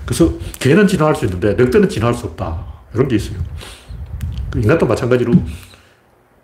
[0.05, 2.65] 그래서 개는 진화할 수 있는데 늑대는 진화할 수 없다.
[2.93, 3.37] 이런 게 있어요.
[4.49, 5.33] 그 인간도 마찬가지로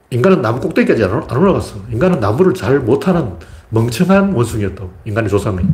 [0.10, 1.78] 인간은 나무 꼭대기까지 안 올라갔어.
[1.90, 3.34] 인간은 나무를 잘 못하는
[3.70, 4.92] 멍청한 원숭이였다고.
[5.06, 5.66] 인간의 조상이.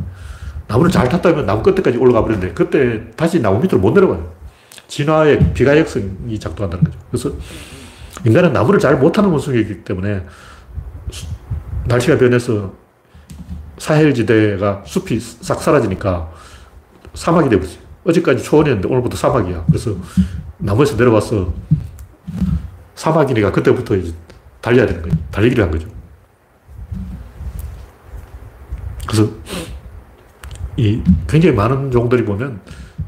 [0.70, 4.32] 나무를 잘 탔다면 나무 끝에까지 올라가 버리는데 그때 다시 나무 밑으로 못 내려가요.
[4.86, 6.98] 진화의 비가역성이 작동한다는 거죠.
[7.10, 7.32] 그래서
[8.24, 10.24] 인간은 나무를 잘 못하는 원숭이이기 때문에
[11.86, 12.72] 날씨가 변해서
[13.78, 16.30] 사헬지대가 숲이 싹 사라지니까
[17.14, 17.80] 사막이 되버렸어요.
[18.04, 19.64] 어제까지 초원이었는데 오늘부터 사막이야.
[19.66, 19.96] 그래서
[20.58, 21.52] 나무에서 내려와서
[22.94, 24.14] 사막이니까 그때부터 이제
[24.60, 25.16] 달려야 되는 거예요.
[25.32, 25.88] 달리기를 한 거죠.
[29.08, 29.28] 그래서
[30.80, 32.58] 이 굉장히 많은 종들이 보면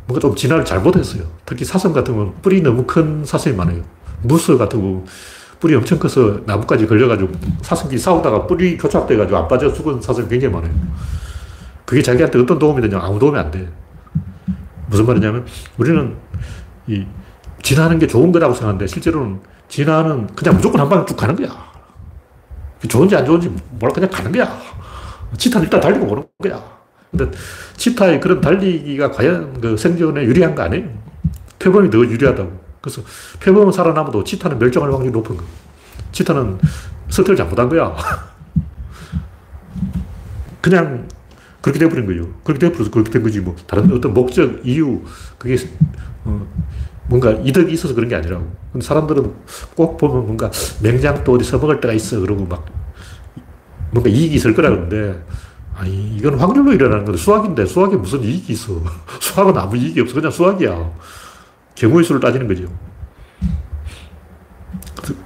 [0.07, 1.25] 뭔가 좀 진화를 잘못했어요.
[1.47, 3.83] 특히 사슴 같은 경우는 뿌리 너무 큰 사슴이 많아요.
[4.21, 5.05] 무스 같은 경우
[5.59, 7.33] 뿌리 엄청 커서 나무까지 걸려가지고
[7.63, 10.75] 사슴끼리 싸우다가 뿌리 교착돼가지고 안 빠져 죽은 사슴이 굉장히 많아요.
[11.87, 12.99] 그게 자기한테 어떤 도움이 되냐?
[13.01, 13.67] 아무 도움이 안 돼.
[14.89, 15.47] 무슨 말이냐면
[15.79, 16.15] 우리는
[16.87, 17.07] 이
[17.63, 21.49] 진화하는 게 좋은 거라고 생각하는데 실제로는 진화는 그냥 무조건 한 방에 쭉 가는 거야.
[22.87, 24.61] 좋은지 안 좋은지 몰라 그냥 가는 거야.
[25.39, 26.82] 치타는 일단 달리고 오는 거야.
[27.13, 27.31] 근데
[27.77, 30.89] 치타의 그런 달리기가 과연 그 생존에 유리한 거 아니에요?
[31.59, 32.61] 표범이 더 유리하다고.
[32.81, 33.03] 그래서
[33.41, 35.45] 표범은 살아남아도 치타는 멸종할 확률이 높은 거.
[36.11, 36.59] 치타는
[37.11, 37.95] 선택을 잘못한 거야.
[40.61, 41.07] 그냥
[41.61, 42.29] 그렇게 돼버린 거죠.
[42.43, 43.55] 그렇게 돼버려서 그렇게 된 거지, 뭐.
[43.67, 45.03] 다른 어떤 목적, 이유,
[45.39, 45.57] 그게,
[46.25, 46.47] 어,
[47.07, 48.51] 뭔가 이득이 있어서 그런 게 아니라고.
[48.73, 49.33] 근데 사람들은
[49.77, 50.51] 꼭 보면 뭔가
[50.83, 52.19] 맹장도 어디 써먹을 때가 있어.
[52.21, 52.65] 그러고 막
[53.91, 55.23] 뭔가 이익이 있을 거라 그러는데,
[55.75, 58.81] 아니, 이건 확률로 일어나는 건데, 수학인데, 수학에 무슨 이익이 있어.
[59.21, 60.15] 수학은 아무 이익이 없어.
[60.15, 60.91] 그냥 수학이야.
[61.75, 62.69] 경우의 수를 따지는 거죠.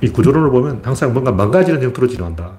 [0.01, 2.53] 이 구조론을 보면 항상 뭔가 망가지는 형태로 진화한다.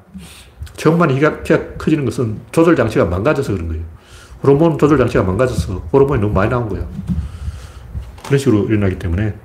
[0.75, 3.83] 체온만 키가, 키가 커지는 것은 조절 장치가 망가져서 그런 거예요.
[4.43, 6.85] 호르몬 조절 장치가 망가져서 호르몬이 너무 많이 나온 거야.
[8.25, 9.35] 그런 식으로 일어나기 때문에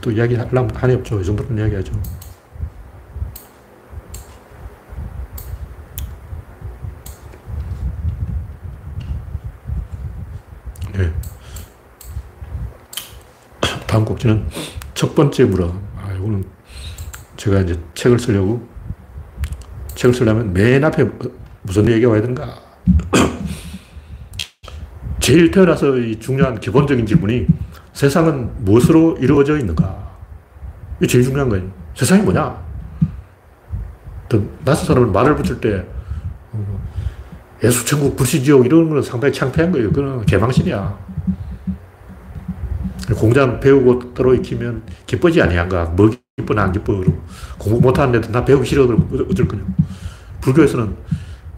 [0.00, 1.20] 또 이야기 하려면 한이 없죠.
[1.20, 1.92] 이 정도는 이야기하죠.
[10.96, 11.12] 네.
[13.86, 14.46] 다음 곡지는
[14.94, 15.72] 첫 번째 물어.
[15.96, 16.44] 아, 이거는
[17.36, 18.66] 제가 이제 책을 쓰려고
[19.94, 21.08] 책을 쓰려면 맨 앞에
[21.62, 22.60] 무슨 얘기가 와야 되는가.
[25.18, 27.46] 제일 태어나서 중요한 기본적인 질문이
[27.92, 30.12] 세상은 무엇으로 이루어져 있는가?
[30.98, 31.70] 이게 제일 중요한 거예요.
[31.94, 32.62] 세상이 뭐냐?
[34.64, 35.84] 낯선 사람을 말을 붙일 때, 어,
[37.64, 39.90] 예수, 천국, 불시지옥 이런 건 상당히 창피한 거예요.
[39.90, 40.98] 그건 개망신이야.
[43.16, 45.86] 공장 배우고 떨어 익히면 기쁘지 아니한가?
[45.86, 47.02] 뭐 기쁘나 안 기뻐?
[47.58, 48.84] 공부 못하는 애들 나 배우기 싫어.
[49.30, 49.64] 어쩔 거냐?
[50.42, 50.94] 불교에서는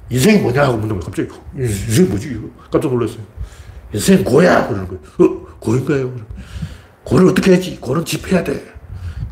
[0.08, 1.00] 인생이 뭐냐고 묻는 거예요.
[1.00, 2.40] 갑자기 인생이 뭐지?
[2.70, 3.18] 깜짝 놀랐어요.
[3.92, 4.68] 인생 고야!
[4.68, 5.02] 그러는 거예요.
[5.18, 5.46] 어?
[5.58, 6.12] 고인가요?
[7.02, 7.78] 고를 어떻게 해야지?
[7.80, 8.62] 고는 집해야 돼.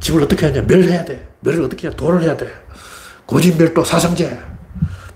[0.00, 0.62] 집을 어떻게 하냐?
[0.62, 1.28] 멸해야 돼.
[1.40, 1.96] 멸을 어떻게 하냐?
[1.96, 2.48] 도를 해야 돼.
[3.26, 4.54] 고집멸도 사상제.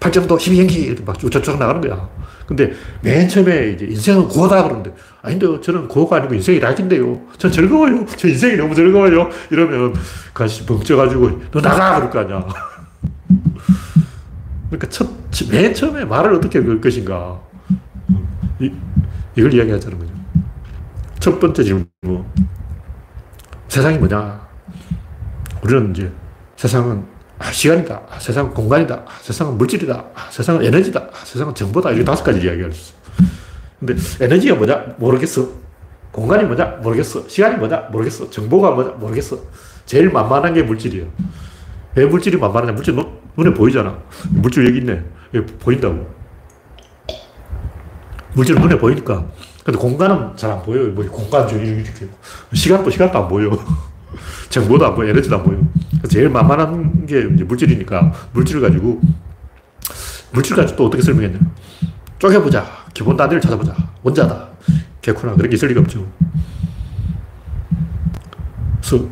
[0.00, 0.76] 팔점도 12행기.
[0.76, 2.08] 이렇게 막 쭉쭉 나가는 거야.
[2.46, 2.72] 근데
[3.02, 7.20] 맨 처음에 이제 인생은 고다 그러는데, 아닌데 저는 고가 아니고 인생이 낙인데요.
[7.36, 8.06] 전 즐거워요.
[8.16, 9.28] 저 인생이 너무 즐거워요.
[9.50, 9.94] 이러면
[10.32, 11.96] 그 아저씨 벙쪄가지고, 너 나가!
[11.96, 12.46] 그럴 거 아니야.
[14.70, 15.08] 그러니까 첫,
[15.50, 17.38] 맨 처음에 말을 어떻게 걸 것인가.
[18.60, 18.72] 이,
[19.36, 20.12] 이걸 이야기하자는 거죠.
[21.20, 21.86] 첫 번째 질문.
[23.68, 24.48] 세상이 뭐냐?
[25.62, 26.10] 우리는 이제
[26.56, 27.04] 세상은
[27.38, 28.02] 아, 시간이다.
[28.10, 28.94] 아, 세상은 공간이다.
[29.06, 29.94] 아, 세상은 물질이다.
[30.14, 31.00] 아, 세상은 에너지다.
[31.00, 31.90] 아, 세상은 정보다.
[31.90, 33.28] 이렇게 다섯 가지 이야기할 수 있어.
[33.78, 34.94] 근데 에너지가 뭐냐?
[34.98, 35.48] 모르겠어.
[36.10, 36.64] 공간이 뭐냐?
[36.82, 37.28] 모르겠어.
[37.28, 37.88] 시간이 뭐냐?
[37.92, 38.28] 모르겠어.
[38.30, 38.90] 정보가 뭐냐?
[38.92, 39.38] 모르겠어.
[39.86, 41.06] 제일 만만한 게 물질이에요.
[41.94, 42.72] 왜 물질이 만만하냐?
[42.72, 42.96] 물질
[43.36, 43.98] 눈에 보이잖아.
[44.30, 45.04] 물질 여기 있네.
[45.34, 46.08] 여기 보인다고.
[48.34, 49.24] 물질은 눈에 보이니까.
[49.64, 50.88] 근데 공간은 잘 안 보여요.
[50.88, 52.08] 뭐 공간 중 이렇게.
[52.52, 53.50] 시간도 시간도 안 보여.
[54.48, 55.08] 정보도 안 보여.
[55.10, 55.58] 에너지도 안 보여.
[56.08, 59.00] 제일 만만한 게 물질이니까 물질을 가지고
[60.32, 61.38] 물질 가지고 또 어떻게 설명했냐.
[62.18, 62.66] 쪼개보자.
[62.94, 63.74] 기본 단위를 찾아보자.
[64.02, 64.48] 원자다.
[65.00, 66.06] 개코나 그런 게 있을 리가 없죠.
[68.80, 69.06] 그래서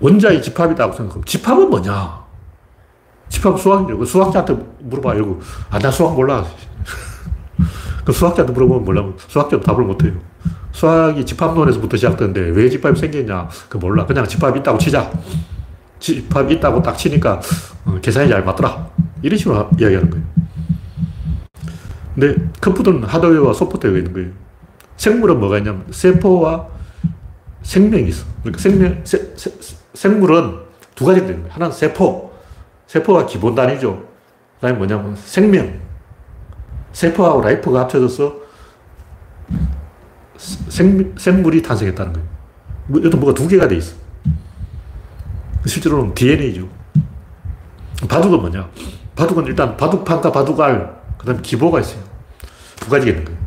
[0.00, 2.20] 원자의 집합이라고 생각하면 집합은 뭐냐?
[3.28, 4.04] 집합 수학이라고.
[4.04, 5.14] 수학자한테 물어봐.
[5.14, 5.40] 이러고.
[5.70, 6.44] 아, 나 수학 몰라.
[8.04, 9.06] 그 수학자한테 물어보면 몰라.
[9.16, 10.14] 수학자도 답을 못해요.
[10.72, 13.48] 수학이 집합론에서부터 시작되는데 왜 집합이 생겼냐?
[13.68, 14.06] 그 몰라.
[14.06, 15.10] 그냥 집합이 있다고 치자.
[15.98, 17.40] 집합이 있다고 딱 치니까
[17.84, 18.88] 어, 계산이 잘 맞더라.
[19.22, 20.24] 이런 식으로 이야기하는 거예요.
[22.14, 24.30] 근데 컴퓨터는 하드웨어와 소프트웨어가 있는 거예요.
[24.96, 26.66] 생물은 뭐가 있냐면 세포와
[27.62, 28.24] 생명이 있어.
[28.42, 29.52] 그러니까 생명, 세, 세,
[29.94, 30.58] 생물은
[30.94, 31.54] 두 가지가 되는 거예요.
[31.54, 32.32] 하나는 세포.
[32.86, 33.96] 세포가 기본 단위죠.
[34.56, 35.80] 그 다음에 뭐냐면 생명.
[36.92, 38.34] 세포하고 life가 합쳐져서
[40.40, 42.28] 생, 생물이 탄생했다는 거예요.
[42.86, 43.94] 뭐, 여튼 뭐가 두 개가 돼 있어.
[45.66, 46.66] 실제로는 DNA죠.
[48.08, 48.68] 바둑은 뭐냐?
[49.14, 52.02] 바둑은 일단 바둑판과 바둑알, 그 다음에 기보가 있어요.
[52.76, 53.38] 두 가지가 있는 거예요.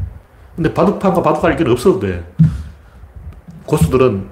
[0.56, 2.24] 근데 바둑판과 바둑알 이게 없어도 돼.
[3.66, 4.28] 고수들은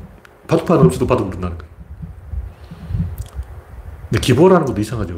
[0.47, 1.71] 바둑판 없이도 바둑을 한다는 거예요.
[4.09, 5.15] 근데 기보라는 것도 이상하죠.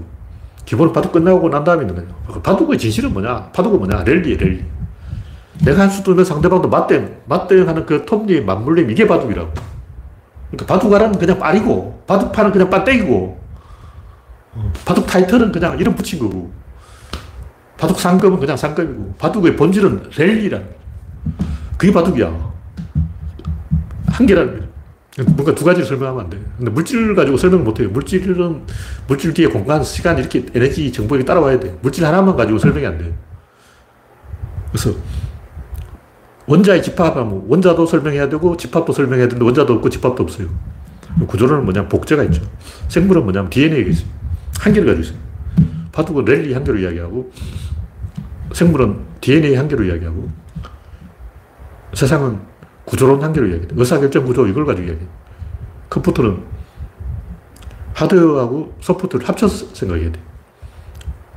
[0.65, 2.41] 기본은 바둑 끝나고 난 다음에 있는 거예요.
[2.41, 3.51] 바둑의 진실은 뭐냐?
[3.51, 4.03] 바둑은 뭐냐?
[4.03, 4.72] 랠리에 랠리.
[5.63, 7.21] 내가 한수 두면 상대방도 맞대응.
[7.25, 9.53] 맞대응하는 그 톱니, 맞물림, 이게 바둑이라고.
[10.51, 13.41] 그러니까 바둑알은 그냥 빨이고, 바둑판은 그냥 빠떼기고,
[14.85, 16.51] 바둑 타이틀은 그냥 이름 붙인 거고,
[17.77, 20.67] 바둑 상금은 그냥 상금이고, 바둑의 본질은 랠리라는
[21.77, 22.53] 그게 바둑이야.
[24.07, 24.73] 한계라는 거죠.
[25.31, 26.39] 뭔가 두 가지를 설명하면 안 돼.
[26.57, 27.89] 근데 물질 가지고 설명 못 해요.
[27.91, 28.63] 물질은,
[29.07, 31.75] 물질 뒤에 공간, 시간, 이렇게 에너지, 정보 이렇게 따라와야 돼.
[31.81, 33.13] 물질 하나만 가지고 설명이 안 돼.
[34.71, 34.91] 그래서,
[36.47, 40.47] 원자의 집합하면 원자도 설명해야 되고, 집합도 설명해야 되는데, 원자도 없고, 집합도 없어요.
[41.27, 42.41] 구조론은 뭐냐면 복제가 있죠.
[42.89, 44.07] 생물은 뭐냐면 DNA가 있어요.
[44.59, 45.23] 한계를 가지고 있어요.
[45.91, 47.31] 바둑은 랠리 한계로 이야기하고,
[48.53, 50.29] 생물은 DNA 한계로 이야기하고,
[51.93, 52.39] 세상은
[52.85, 53.69] 구조론 한계로 이야기해.
[53.75, 55.07] 의사결정 구조 이걸 가지고 이야기해.
[55.89, 56.43] 컴퓨터는
[57.93, 60.19] 하드웨어하고 소프트를 합쳐서 생각해야 돼.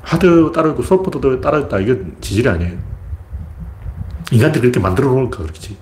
[0.02, 1.78] 하드웨어 따르고 소프트도 따르다.
[1.80, 2.95] 이건 지질이 아니에요.
[4.32, 5.76] 인간들이 그렇게 만들어 놓으니까 그렇지.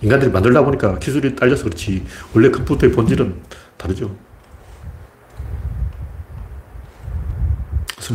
[0.00, 2.04] 인간들이 만들다 보니까 기술이 딸려서 그렇지.
[2.34, 3.34] 원래 컴퓨터의 본질은
[3.76, 4.14] 다르죠.
[7.96, 8.14] 그래서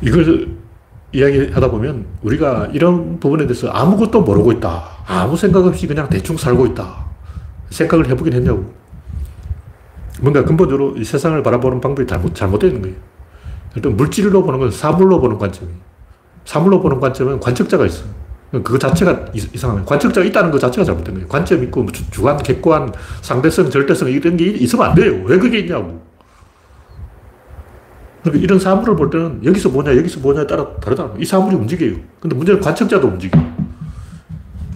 [0.00, 0.48] 이걸
[1.12, 4.84] 이야기하다 보면 우리가 이런 부분에 대해서 아무것도 모르고 있다.
[5.06, 7.06] 아무 생각 없이 그냥 대충 살고 있다.
[7.70, 8.72] 생각을 해보긴 했냐고.
[10.20, 12.96] 뭔가 근본적으로 이 세상을 바라보는 방법이 잘못, 잘못되어 있는 거예요.
[13.74, 15.91] 일단 물질로 보는 건 사물로 보는 관점이에요.
[16.44, 18.04] 사물로 보는 관점은 관측자가 있어.
[18.64, 21.28] 그 자체가 이상하면 관측자가 있다는 것 자체가 잘못된 거예요.
[21.28, 25.22] 관점 있고 뭐 주관, 객관, 상대성, 절대성 이런 게 있으면 안 돼요.
[25.24, 26.02] 왜 그게 있냐고.
[28.22, 31.10] 그러니까 이런 사물을 볼 때는 여기서 뭐냐, 여기서 뭐냐에 따라 다르다.
[31.18, 31.94] 이 사물이 움직여요.
[32.20, 33.40] 근데 문제는 관측자도 움직여.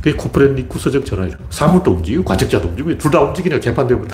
[0.02, 1.36] 그게 코프레니쿠스적 전환이죠.
[1.50, 4.08] 사물도 움직이고 관측자도 움직이고 둘 다 움직이니까 개판되어버려.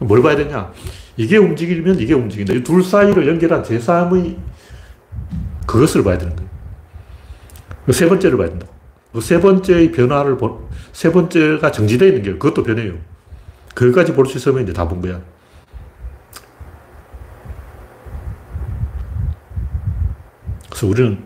[0.00, 0.70] 뭘 봐야 되냐?
[1.16, 2.52] 이게 움직이면 이게 움직인다.
[2.52, 4.36] 이 둘 사이를 연결한 제3의
[5.66, 6.45] 그것을 봐야 되는 거예요.
[7.86, 8.66] 그세 번째를 봐야 된다.
[9.12, 12.94] 그세 번째의 변화를 보, 세 번째가 정지되어 있는 게 그것도 변해요.
[13.74, 15.20] 그것까지 볼 수 있으면 이제 다 본 거야.
[20.70, 21.18] 그래서 우리는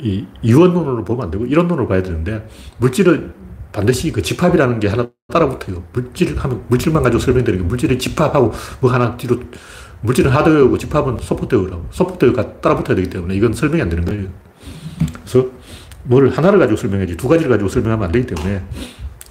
[0.00, 2.46] 이 이원론으로 보면 안 되고 이론론으로 봐야 되는데
[2.78, 3.32] 물질은
[3.72, 5.82] 반드시 그 집합이라는 게 하나 따라붙어요.
[5.92, 9.38] 물질 하면 물질만 가지고 설명되는 게 물질의 집합하고 뭐 하나 뒤로
[10.02, 14.28] 물질은 하드웨어고 집합은 소프트웨어라고 소프트웨어가 따라붙어야 되기 때문에 이건 설명이 안 되는 거예요.
[15.24, 15.48] 그래서
[16.04, 18.62] 뭘 하나를 가지고 설명해야지 두 가지를 가지고 설명하면 안 되기 때문에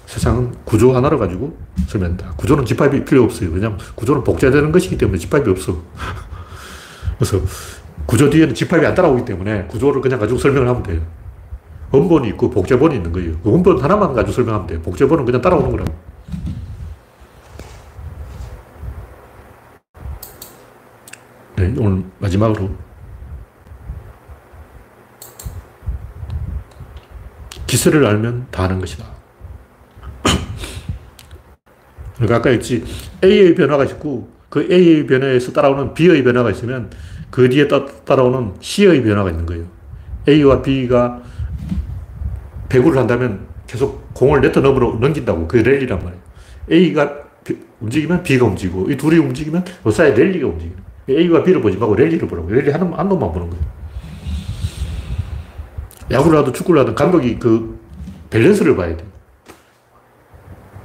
[0.06, 1.56] 세상은 구조 하나를 가지고
[1.86, 2.32] 설명한다.
[2.36, 3.50] 구조는 집합이 필요 없어요.
[3.50, 5.82] 왜냐하면 구조는 복제되는 것이기 때문에 집합이 없어.
[7.18, 7.40] 그래서
[8.06, 11.00] 구조 뒤에는 집합이 안 따라오기 때문에 구조를 그냥 가지고 설명을 하면 돼요.
[11.90, 13.38] 원본이 있고 복제본이 있는 거예요.
[13.42, 14.80] 그 원본 하나만 가지고 설명하면 돼요.
[14.82, 15.94] 복제본은 그냥 따라오는 거라고.
[21.56, 22.70] 네, 오늘 마지막으로
[27.66, 29.04] 기세를 알면 다 아는 것이다.
[32.16, 32.84] 그러니까 아까 했지
[33.22, 36.90] A의 변화가 있고 그 A의 변화에서 따라오는 B의 변화가 있으면
[37.30, 37.66] 그 뒤에
[38.04, 39.64] 따라오는 C의 변화가 있는 거예요.
[40.28, 41.22] A와 B가
[42.68, 45.48] 배구를 한다면 계속 공을 네트 너머로 넘긴다고.
[45.48, 46.22] 그게 랠리란 말이에요.
[46.70, 47.24] A가
[47.80, 50.76] 움직이면 B가 움직이고, 이 둘이 움직이면 그 사이 랠리가 움직이는
[51.08, 52.50] A와 B를 보지 말고 랠리를 보라고.
[52.50, 53.64] 랠리 한, 한 놈만 보는 거예요.
[56.10, 57.78] 야구를 하든 축구를 하든 감독이 그
[58.30, 59.04] 밸런스를 봐야 돼.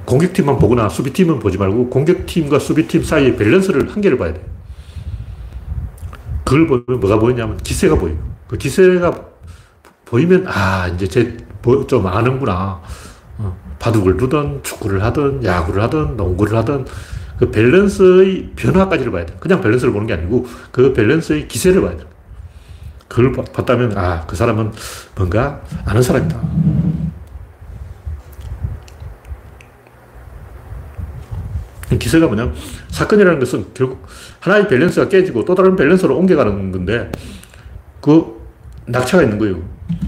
[0.04, 4.44] 공격팀만 보거나 수비팀은 보지 말고 공격팀과 수비팀 사이의 밸런스를 한 개를 봐야 돼.
[6.44, 8.18] 그걸 보면 뭐가 보이냐면 기세가 보여요.
[8.48, 9.12] 그 기세가
[10.06, 12.80] 보이면 아 이제 쟤 좀 아는구나.
[13.38, 16.86] 어, 바둑을 두든 축구를 하든 야구를 하든 농구를 하든
[17.38, 19.36] 그 밸런스의 변화까지를 봐야 돼.
[19.38, 22.09] 그냥 밸런스를 보는 게 아니고 그 밸런스의 기세를 봐야 돼.
[23.10, 24.72] 그걸 봤다면 아 그 사람은
[25.16, 26.40] 뭔가 아는 사람이다.
[31.98, 32.52] 기세가 뭐냐
[32.90, 34.06] 사건이라는 것은 결국
[34.38, 37.10] 하나의 밸런스가 깨지고 또 다른 밸런스로 옮겨가는 건데
[38.00, 38.40] 그
[38.86, 39.60] 낙차가 있는 거예요.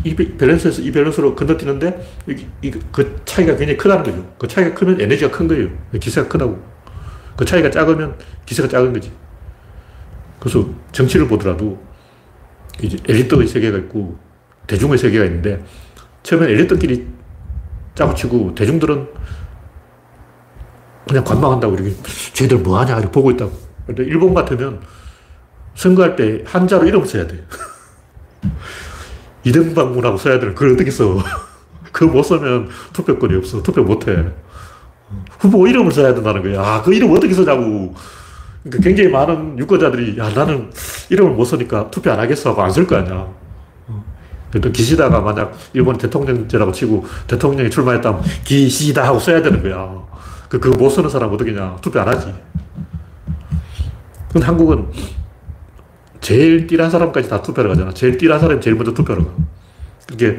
[0.05, 4.35] 이 밸런스에서 이 밸런스로 건너뛰는데 이, 이, 그 차이가 굉장히 크다는 거죠.
[4.39, 5.69] 그 차이가 크면 에너지가 큰 거예요.
[5.99, 6.63] 기세가 크다고.
[7.37, 9.11] 그 차이가 작으면 기세가 작은 거지.
[10.39, 11.83] 그래서 정치를 보더라도
[12.81, 14.19] 이제 엘리트의 세계가 있고
[14.67, 15.63] 대중의 세계가 있는데
[16.23, 17.07] 처음엔 엘리트끼리
[17.95, 19.09] 짜고 치고 대중들은
[21.07, 21.95] 그냥 관망한다고 이렇게
[22.33, 23.53] 쟤들 뭐 하냐 이렇게 보고 있다고.
[23.87, 24.81] 근데 일본 같으면
[25.75, 27.45] 선거할 때 한자로 이름 써야 돼.
[29.45, 31.19] 이등방문하고 써야 되는 그걸 어떻게 써?
[31.91, 33.63] 그거 못 쓰면 투표권이 없어.
[33.63, 34.25] 투표 못 해.
[35.39, 36.63] 후보 이름을 써야 된다는 거야.
[36.63, 37.95] 아, 그 이름 어떻게 쓰냐고.
[38.63, 40.71] 그러니까 굉장히 많은 유권자들이 야, 나는
[41.11, 43.27] 이름을 못 쓰니까 투표 안 하겠어 하고 안 쓸 거 아니야.
[44.61, 50.03] 또 기시다가 만약 일본 대통령제라고 치고 대통령이 출마했다면 기시다 하고 써야 되는 거야.
[50.51, 51.79] 그, 그거 못 쓰는 사람 어떻게냐.
[51.81, 52.33] 투표 안 하지.
[54.31, 54.89] 근데 한국은
[56.21, 57.93] 제일 띠란 사람까지 다 투표를 가잖아.
[57.95, 59.31] 제일 띠란 사람이 제일 먼저 투표를 가.
[60.13, 60.39] 이게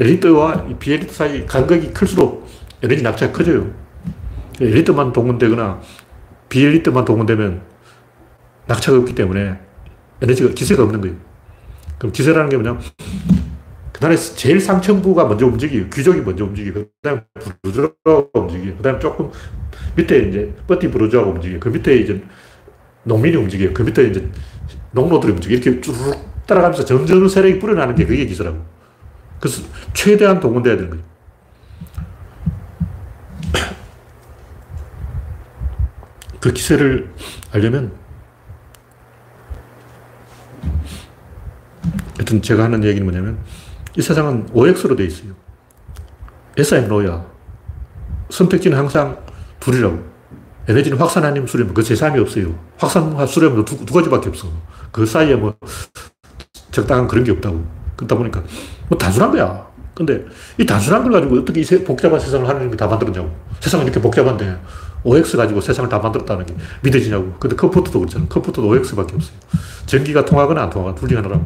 [0.00, 2.48] 엘리트와 비엘리트 사이 간격이 클수록
[2.82, 3.66] 에너지 낙차가 커져요.
[4.60, 5.80] 엘리트만 동원되거나
[6.48, 7.62] 비엘리트만 동원되면
[8.66, 9.58] 낙차가 없기 때문에
[10.22, 11.16] 에너지가, 기세가 없는 거예요.
[11.98, 12.78] 그럼 기세라는 게 뭐냐?
[13.92, 17.22] 그 나라에서 제일 상층부가 먼저 움직이고, 귀족이 먼저 움직이고, 그 다음에
[17.62, 19.30] 부르주아가 움직이고, 그 다음에 조금
[19.96, 22.22] 밑에 이제 뻗티 부르주아가 움직이고, 그 밑에 이제
[23.04, 23.72] 농민이 움직여요.
[23.72, 24.28] 그 밑에 이제
[24.90, 25.54] 농노들이 움직여.
[25.54, 25.94] 이렇게 쭉
[26.46, 28.58] 따라가면서 점점 세력이 뿌려나는 게 그게 기술라고.
[29.40, 29.62] 그래서
[29.94, 31.04] 최대한 동원돼야 되는 거예요.
[36.46, 37.12] 그 기세를
[37.50, 37.90] 알려면
[42.16, 43.36] 하여튼 제가 하는 얘기는 뭐냐면
[43.96, 45.32] 이 세상은 OX로 되어 있어요.
[46.56, 47.26] SIM 로야.
[48.30, 49.18] 선택지는 항상
[49.58, 49.98] 둘이라고.
[50.68, 51.74] 에너지는 확산 아니면 수렴.
[51.74, 52.56] 그 제3이 없어요.
[52.76, 54.48] 확산과 수렴은 두, 두 가지밖에 없어.
[54.92, 55.52] 그 사이에 뭐,
[56.70, 57.66] 적당한 그런 게 없다고.
[57.96, 58.44] 그러다 보니까
[58.88, 59.66] 뭐 단순한 거야.
[59.94, 60.24] 근데
[60.58, 63.34] 이 단순한 걸 가지고 어떻게 이 복잡한 세상을 하나님이 다 만들었냐고.
[63.58, 64.56] 세상은 이렇게 복잡한데
[65.06, 67.32] OX 가지고 세상을 다 만들었다는 게 믿어지냐고.
[67.38, 68.26] 근데 컴퓨터도 그렇잖아.
[68.28, 69.36] 컴퓨터도 OX밖에 없어요.
[69.86, 71.44] 전기가 통하거나 안 통하거나 둘 중에 하나라고.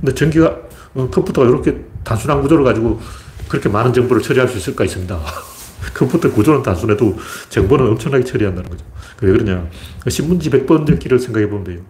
[0.00, 0.56] 근데 전기가,
[0.94, 3.00] 어, 컴퓨터가 이렇게 단순한 구조를 가지고
[3.48, 5.18] 그렇게 많은 정보를 처리할 수 있을까 있습니다.
[5.94, 7.16] 컴퓨터 구조는 단순해도
[7.48, 8.84] 정보는 엄청나게 처리한다는 거죠.
[9.22, 9.66] 왜 그러냐.
[10.08, 11.80] 신문지 100번 접기를 생각해 보면 돼요.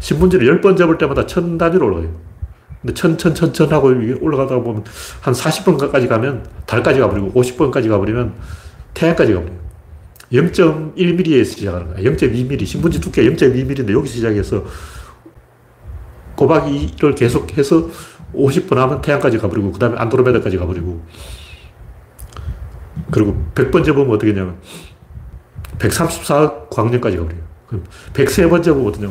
[0.00, 2.14] 신문지를 10번 접을 때마다 천 단위로 올라가요.
[2.82, 3.88] 근데 천, 천, 천, 천 하고
[4.20, 4.84] 올라가다 보면
[5.22, 8.34] 한 40번까지 가면 달까지 가버리고 50번까지 가버리면
[8.92, 9.65] 태양까지 가버려요.
[10.32, 11.96] 0.1mm에 시작하는 거야.
[11.98, 12.66] 0.2mm.
[12.66, 14.64] 신문지 두께 0.2mm인데 여기서 시작해서
[16.34, 17.88] 꼬박 이를 계속해서
[18.34, 21.02] 50번 하면 태양까지 가버리고, 그 다음에 안드로메다까지 가버리고,
[23.10, 24.56] 그리고 100번 접으면 어떻게 냐면
[25.78, 27.42] 134억 광년까지 가버려요.
[27.66, 29.10] 그럼 103번 접으면 어떠냐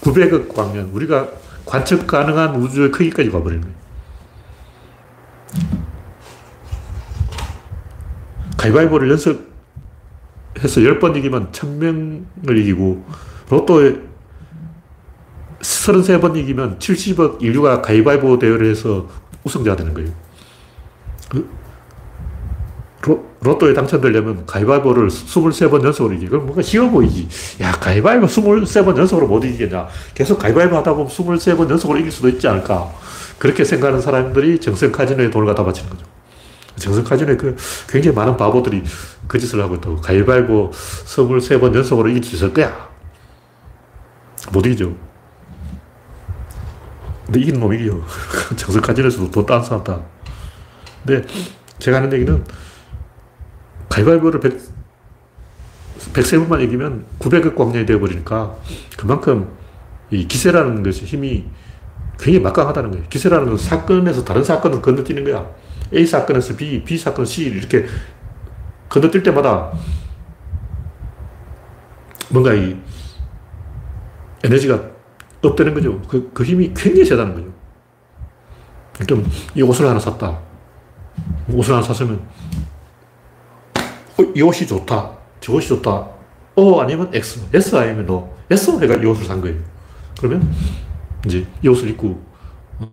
[0.00, 0.90] 900억 광년.
[0.92, 1.28] 우리가
[1.64, 3.76] 관측 가능한 우주의 크기까지 가버리는 거예요.
[8.56, 9.55] 가위바위보를 연습
[10.62, 13.04] 해서 10번 이기면 1000명을 이기고,
[13.50, 13.96] 로또에
[15.60, 19.08] 33번 이기면 70억 인류가 가위바위보 대회를 해서
[19.44, 20.10] 우승자가 되는 거예요.
[21.28, 21.48] 그
[23.40, 26.26] 로, 또에 당첨되려면 가위바위보를 23번 연속으로 이기.
[26.26, 27.28] 그럼 뭔가 쉬워 보이지.
[27.62, 29.86] 야, 가위바위보 23번 연속으로 못 이기겠냐.
[30.14, 32.90] 계속 가위바위보 하다 보면 23번 연속으로 이길 수도 있지 않을까.
[33.38, 36.04] 그렇게 생각하는 사람들이 정성 카지노에 돈을 갖다 바치는 거죠.
[36.76, 37.56] 정성 카지노에 그
[37.88, 38.82] 굉장히 많은 바보들이
[39.26, 39.96] 그 짓을 하고 있다고.
[40.00, 42.88] 가위바위보 23번 연속으로 이길 수 있을 거야.
[44.52, 44.96] 못 이기죠.
[47.26, 48.00] 근데 이기는 놈이 이겨.
[48.56, 50.00] 정성 카지노에서도 돈 따는 사람 다.
[51.04, 51.26] 근데
[51.78, 52.44] 제가 하는 얘기는
[53.88, 54.58] 가위바위보를 100,
[56.12, 58.56] 103번만 이기면 900억 광년이 되어버리니까
[58.96, 59.48] 그만큼
[60.10, 61.46] 이 기세라는 것이 힘이
[62.18, 63.04] 굉장히 막강하다는 거예요.
[63.08, 65.46] 기세라는 건 사건에서 다른 사건을 건너뛰는 거야.
[65.92, 67.86] A 사건에서 B, B 사건 C 이렇게
[68.88, 69.72] 건너뛸 때마다
[72.30, 72.76] 뭔가 이
[74.44, 74.80] 에너지가
[75.42, 76.00] 업되는 거죠.
[76.02, 77.52] 그, 그 힘이 굉장히 세다는 거죠.
[79.06, 80.38] 그럼 이 옷을 하나 샀다.
[81.52, 82.20] 옷을 하나 샀으면
[84.18, 85.10] 어, 이 옷이 좋다.
[85.40, 86.08] 저 옷이 좋다.
[86.56, 87.48] O 아니면 X.
[87.52, 88.34] S 아니면 No.
[88.50, 89.56] S 해가 이 옷을 산 거예요.
[90.18, 90.52] 그러면
[91.26, 92.24] 이제 이 옷을 입고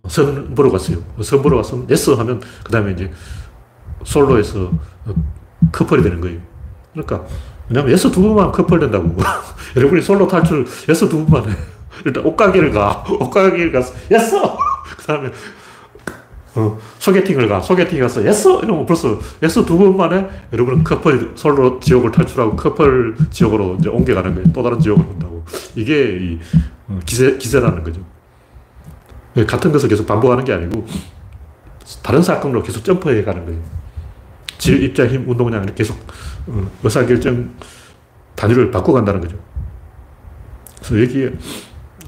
[0.08, 0.98] 선 보러 갔어요.
[1.22, 3.12] 선 보러 갔으면 S 하면 그 다음에 이제
[4.04, 4.72] 솔로에서
[5.74, 6.40] 커플이 되는 거예요.
[6.94, 7.24] 그러니까
[7.70, 9.14] 왜냐면 S 두 번만 커플 된다고.
[9.76, 11.56] 여러분이 솔로 탈출 S 두 번만 해.
[12.06, 13.04] 일단 옷가게를 가.
[13.20, 14.32] 옷가게를 가서 yes!
[14.98, 15.30] 그 다음에
[16.56, 17.60] 어, 소개팅을 가.
[17.62, 18.48] 소개팅 가서 Yes!
[18.48, 24.36] 이러면 벌써 yes 두 번 만에 여러분은 커플 솔로 지옥을 탈출하고 커플 지옥으로 이제 옮겨가는
[24.36, 24.48] 거예요.
[24.54, 25.44] 또 다른 지옥을 본다고.
[25.76, 26.40] 이게 이
[26.88, 28.02] 어, 기세, 기세라는 거죠.
[29.48, 30.86] 같은 것을 계속 반복하는 게 아니고
[32.04, 33.60] 다른 사건으로 계속 점프해 가는 거예요.
[34.58, 35.98] 질, 입자, 힘, 운동량 이렇게 계속
[36.48, 37.54] 어, 의사결정
[38.36, 39.38] 단위를 바꿔간다는 거죠.
[40.78, 41.34] 그래서 여기에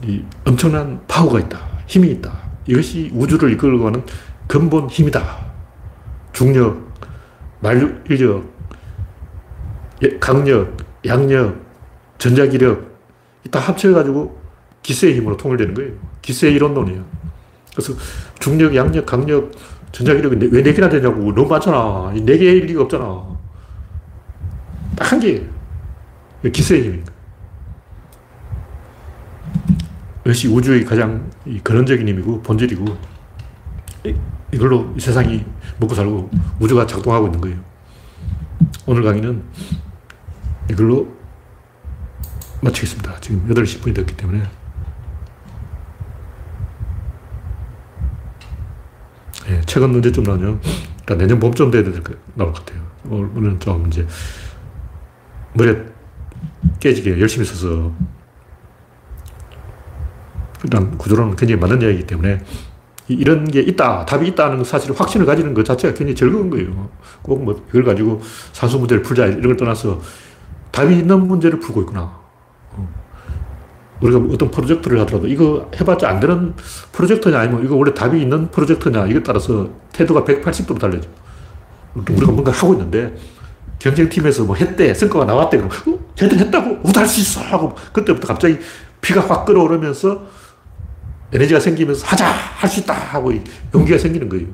[0.03, 1.59] 이 엄청난 파워가 있다.
[1.87, 2.33] 힘이 있다.
[2.67, 4.03] 이것이 우주를 이끌고 가는
[4.47, 5.45] 근본 힘이다.
[6.33, 6.91] 중력,
[7.61, 8.53] 만류인력,
[10.03, 10.75] 예, 강력,
[11.05, 11.55] 양력,
[12.17, 12.95] 전자기력,
[13.51, 14.41] 다 합쳐가지고
[14.83, 15.93] 기세의 힘으로 통일되는 거예요.
[16.21, 17.05] 기세 이론론이에요.
[17.73, 17.93] 그래서
[18.39, 19.51] 중력, 양력, 강력,
[19.95, 21.33] 전자기력이 왜네 개나 되냐고.
[21.33, 22.11] 너무 많잖아.
[22.13, 23.05] 네 개일 리가 없잖아.
[24.97, 25.41] 딱 한 개.
[26.51, 27.13] 기세의 힘입니다.
[30.25, 31.31] 이것이 우주의 가장
[31.63, 32.85] 근원적인 힘이고 본질이고
[34.51, 35.45] 이걸로 세상이
[35.79, 36.29] 먹고 살고
[36.59, 37.57] 우주가 작동하고 있는 거예요.
[38.85, 39.43] 오늘 강의는
[40.69, 41.07] 이걸로
[42.61, 43.19] 마치겠습니다.
[43.21, 44.43] 지금 8시 10분이 됐기 때문에.
[49.49, 50.59] 예, 책은 언제쯤 나오냐?
[50.99, 51.93] 일단 내년 봄쯤 돼야 될,
[52.33, 52.81] 나올 것 같아요.
[53.09, 54.05] 오늘은 좀 이제
[55.53, 55.75] 머리에
[56.79, 57.91] 깨지게 열심히 써서
[60.63, 62.41] 일단 구조론은 굉장히 맞는 이야기이기 때문에
[63.07, 66.89] 이런 게 있다, 답이 있다는 사실을 확신을 가지는 것 자체가 굉장히 즐거운 거예요.
[67.21, 68.21] 꼭 뭐 이걸 가지고
[68.51, 70.01] 산수 문제를 풀자 이런 걸 떠나서
[70.71, 72.24] 답이 있는 문제를 풀고 있구나.
[73.95, 73.99] 어.
[74.01, 76.53] 우리가 어떤 프로젝트를 하더라도 이거 해봤자 안 되는
[76.91, 81.07] 프로젝트냐 아니면 이거 원래 답이 있는 프로젝트냐 이게 따라서 태도가 180도로 달라져.
[81.95, 83.15] 우리가 뭔가 하고 있는데
[83.79, 85.57] 경쟁팀에서 뭐 했대, 성과가 나왔대.
[85.57, 85.99] 그럼, 어?
[86.15, 86.79] 쟤들 했다고?
[86.83, 87.41] 우도 할수 있어!
[87.41, 88.57] 하고 그때부터 갑자기
[89.01, 90.23] 피가 확 끓어오르면서
[91.31, 92.25] 에너지가 생기면서 하자!
[92.27, 92.93] 할 수 있다!
[92.93, 93.33] 하고
[93.73, 94.47] 용기가 생기는 거예요.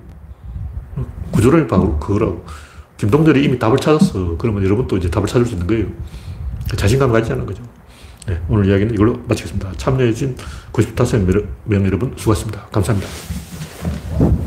[1.32, 2.46] 구조론이 바로 그거라고.
[2.98, 4.36] 김동렬이 이미 답을 찾았어.
[4.38, 5.86] 그러면 여러분도 이제 답을 찾을 수 있는 거예요.
[6.76, 7.64] 자신감 가지자는 거죠.
[8.28, 9.74] 네, 오늘 이야기는 이걸로 마치겠습니다.
[9.78, 10.36] 참여해주신
[10.72, 12.68] 95명 여러분 수고하셨습니다.
[12.68, 14.41] 감사합니다.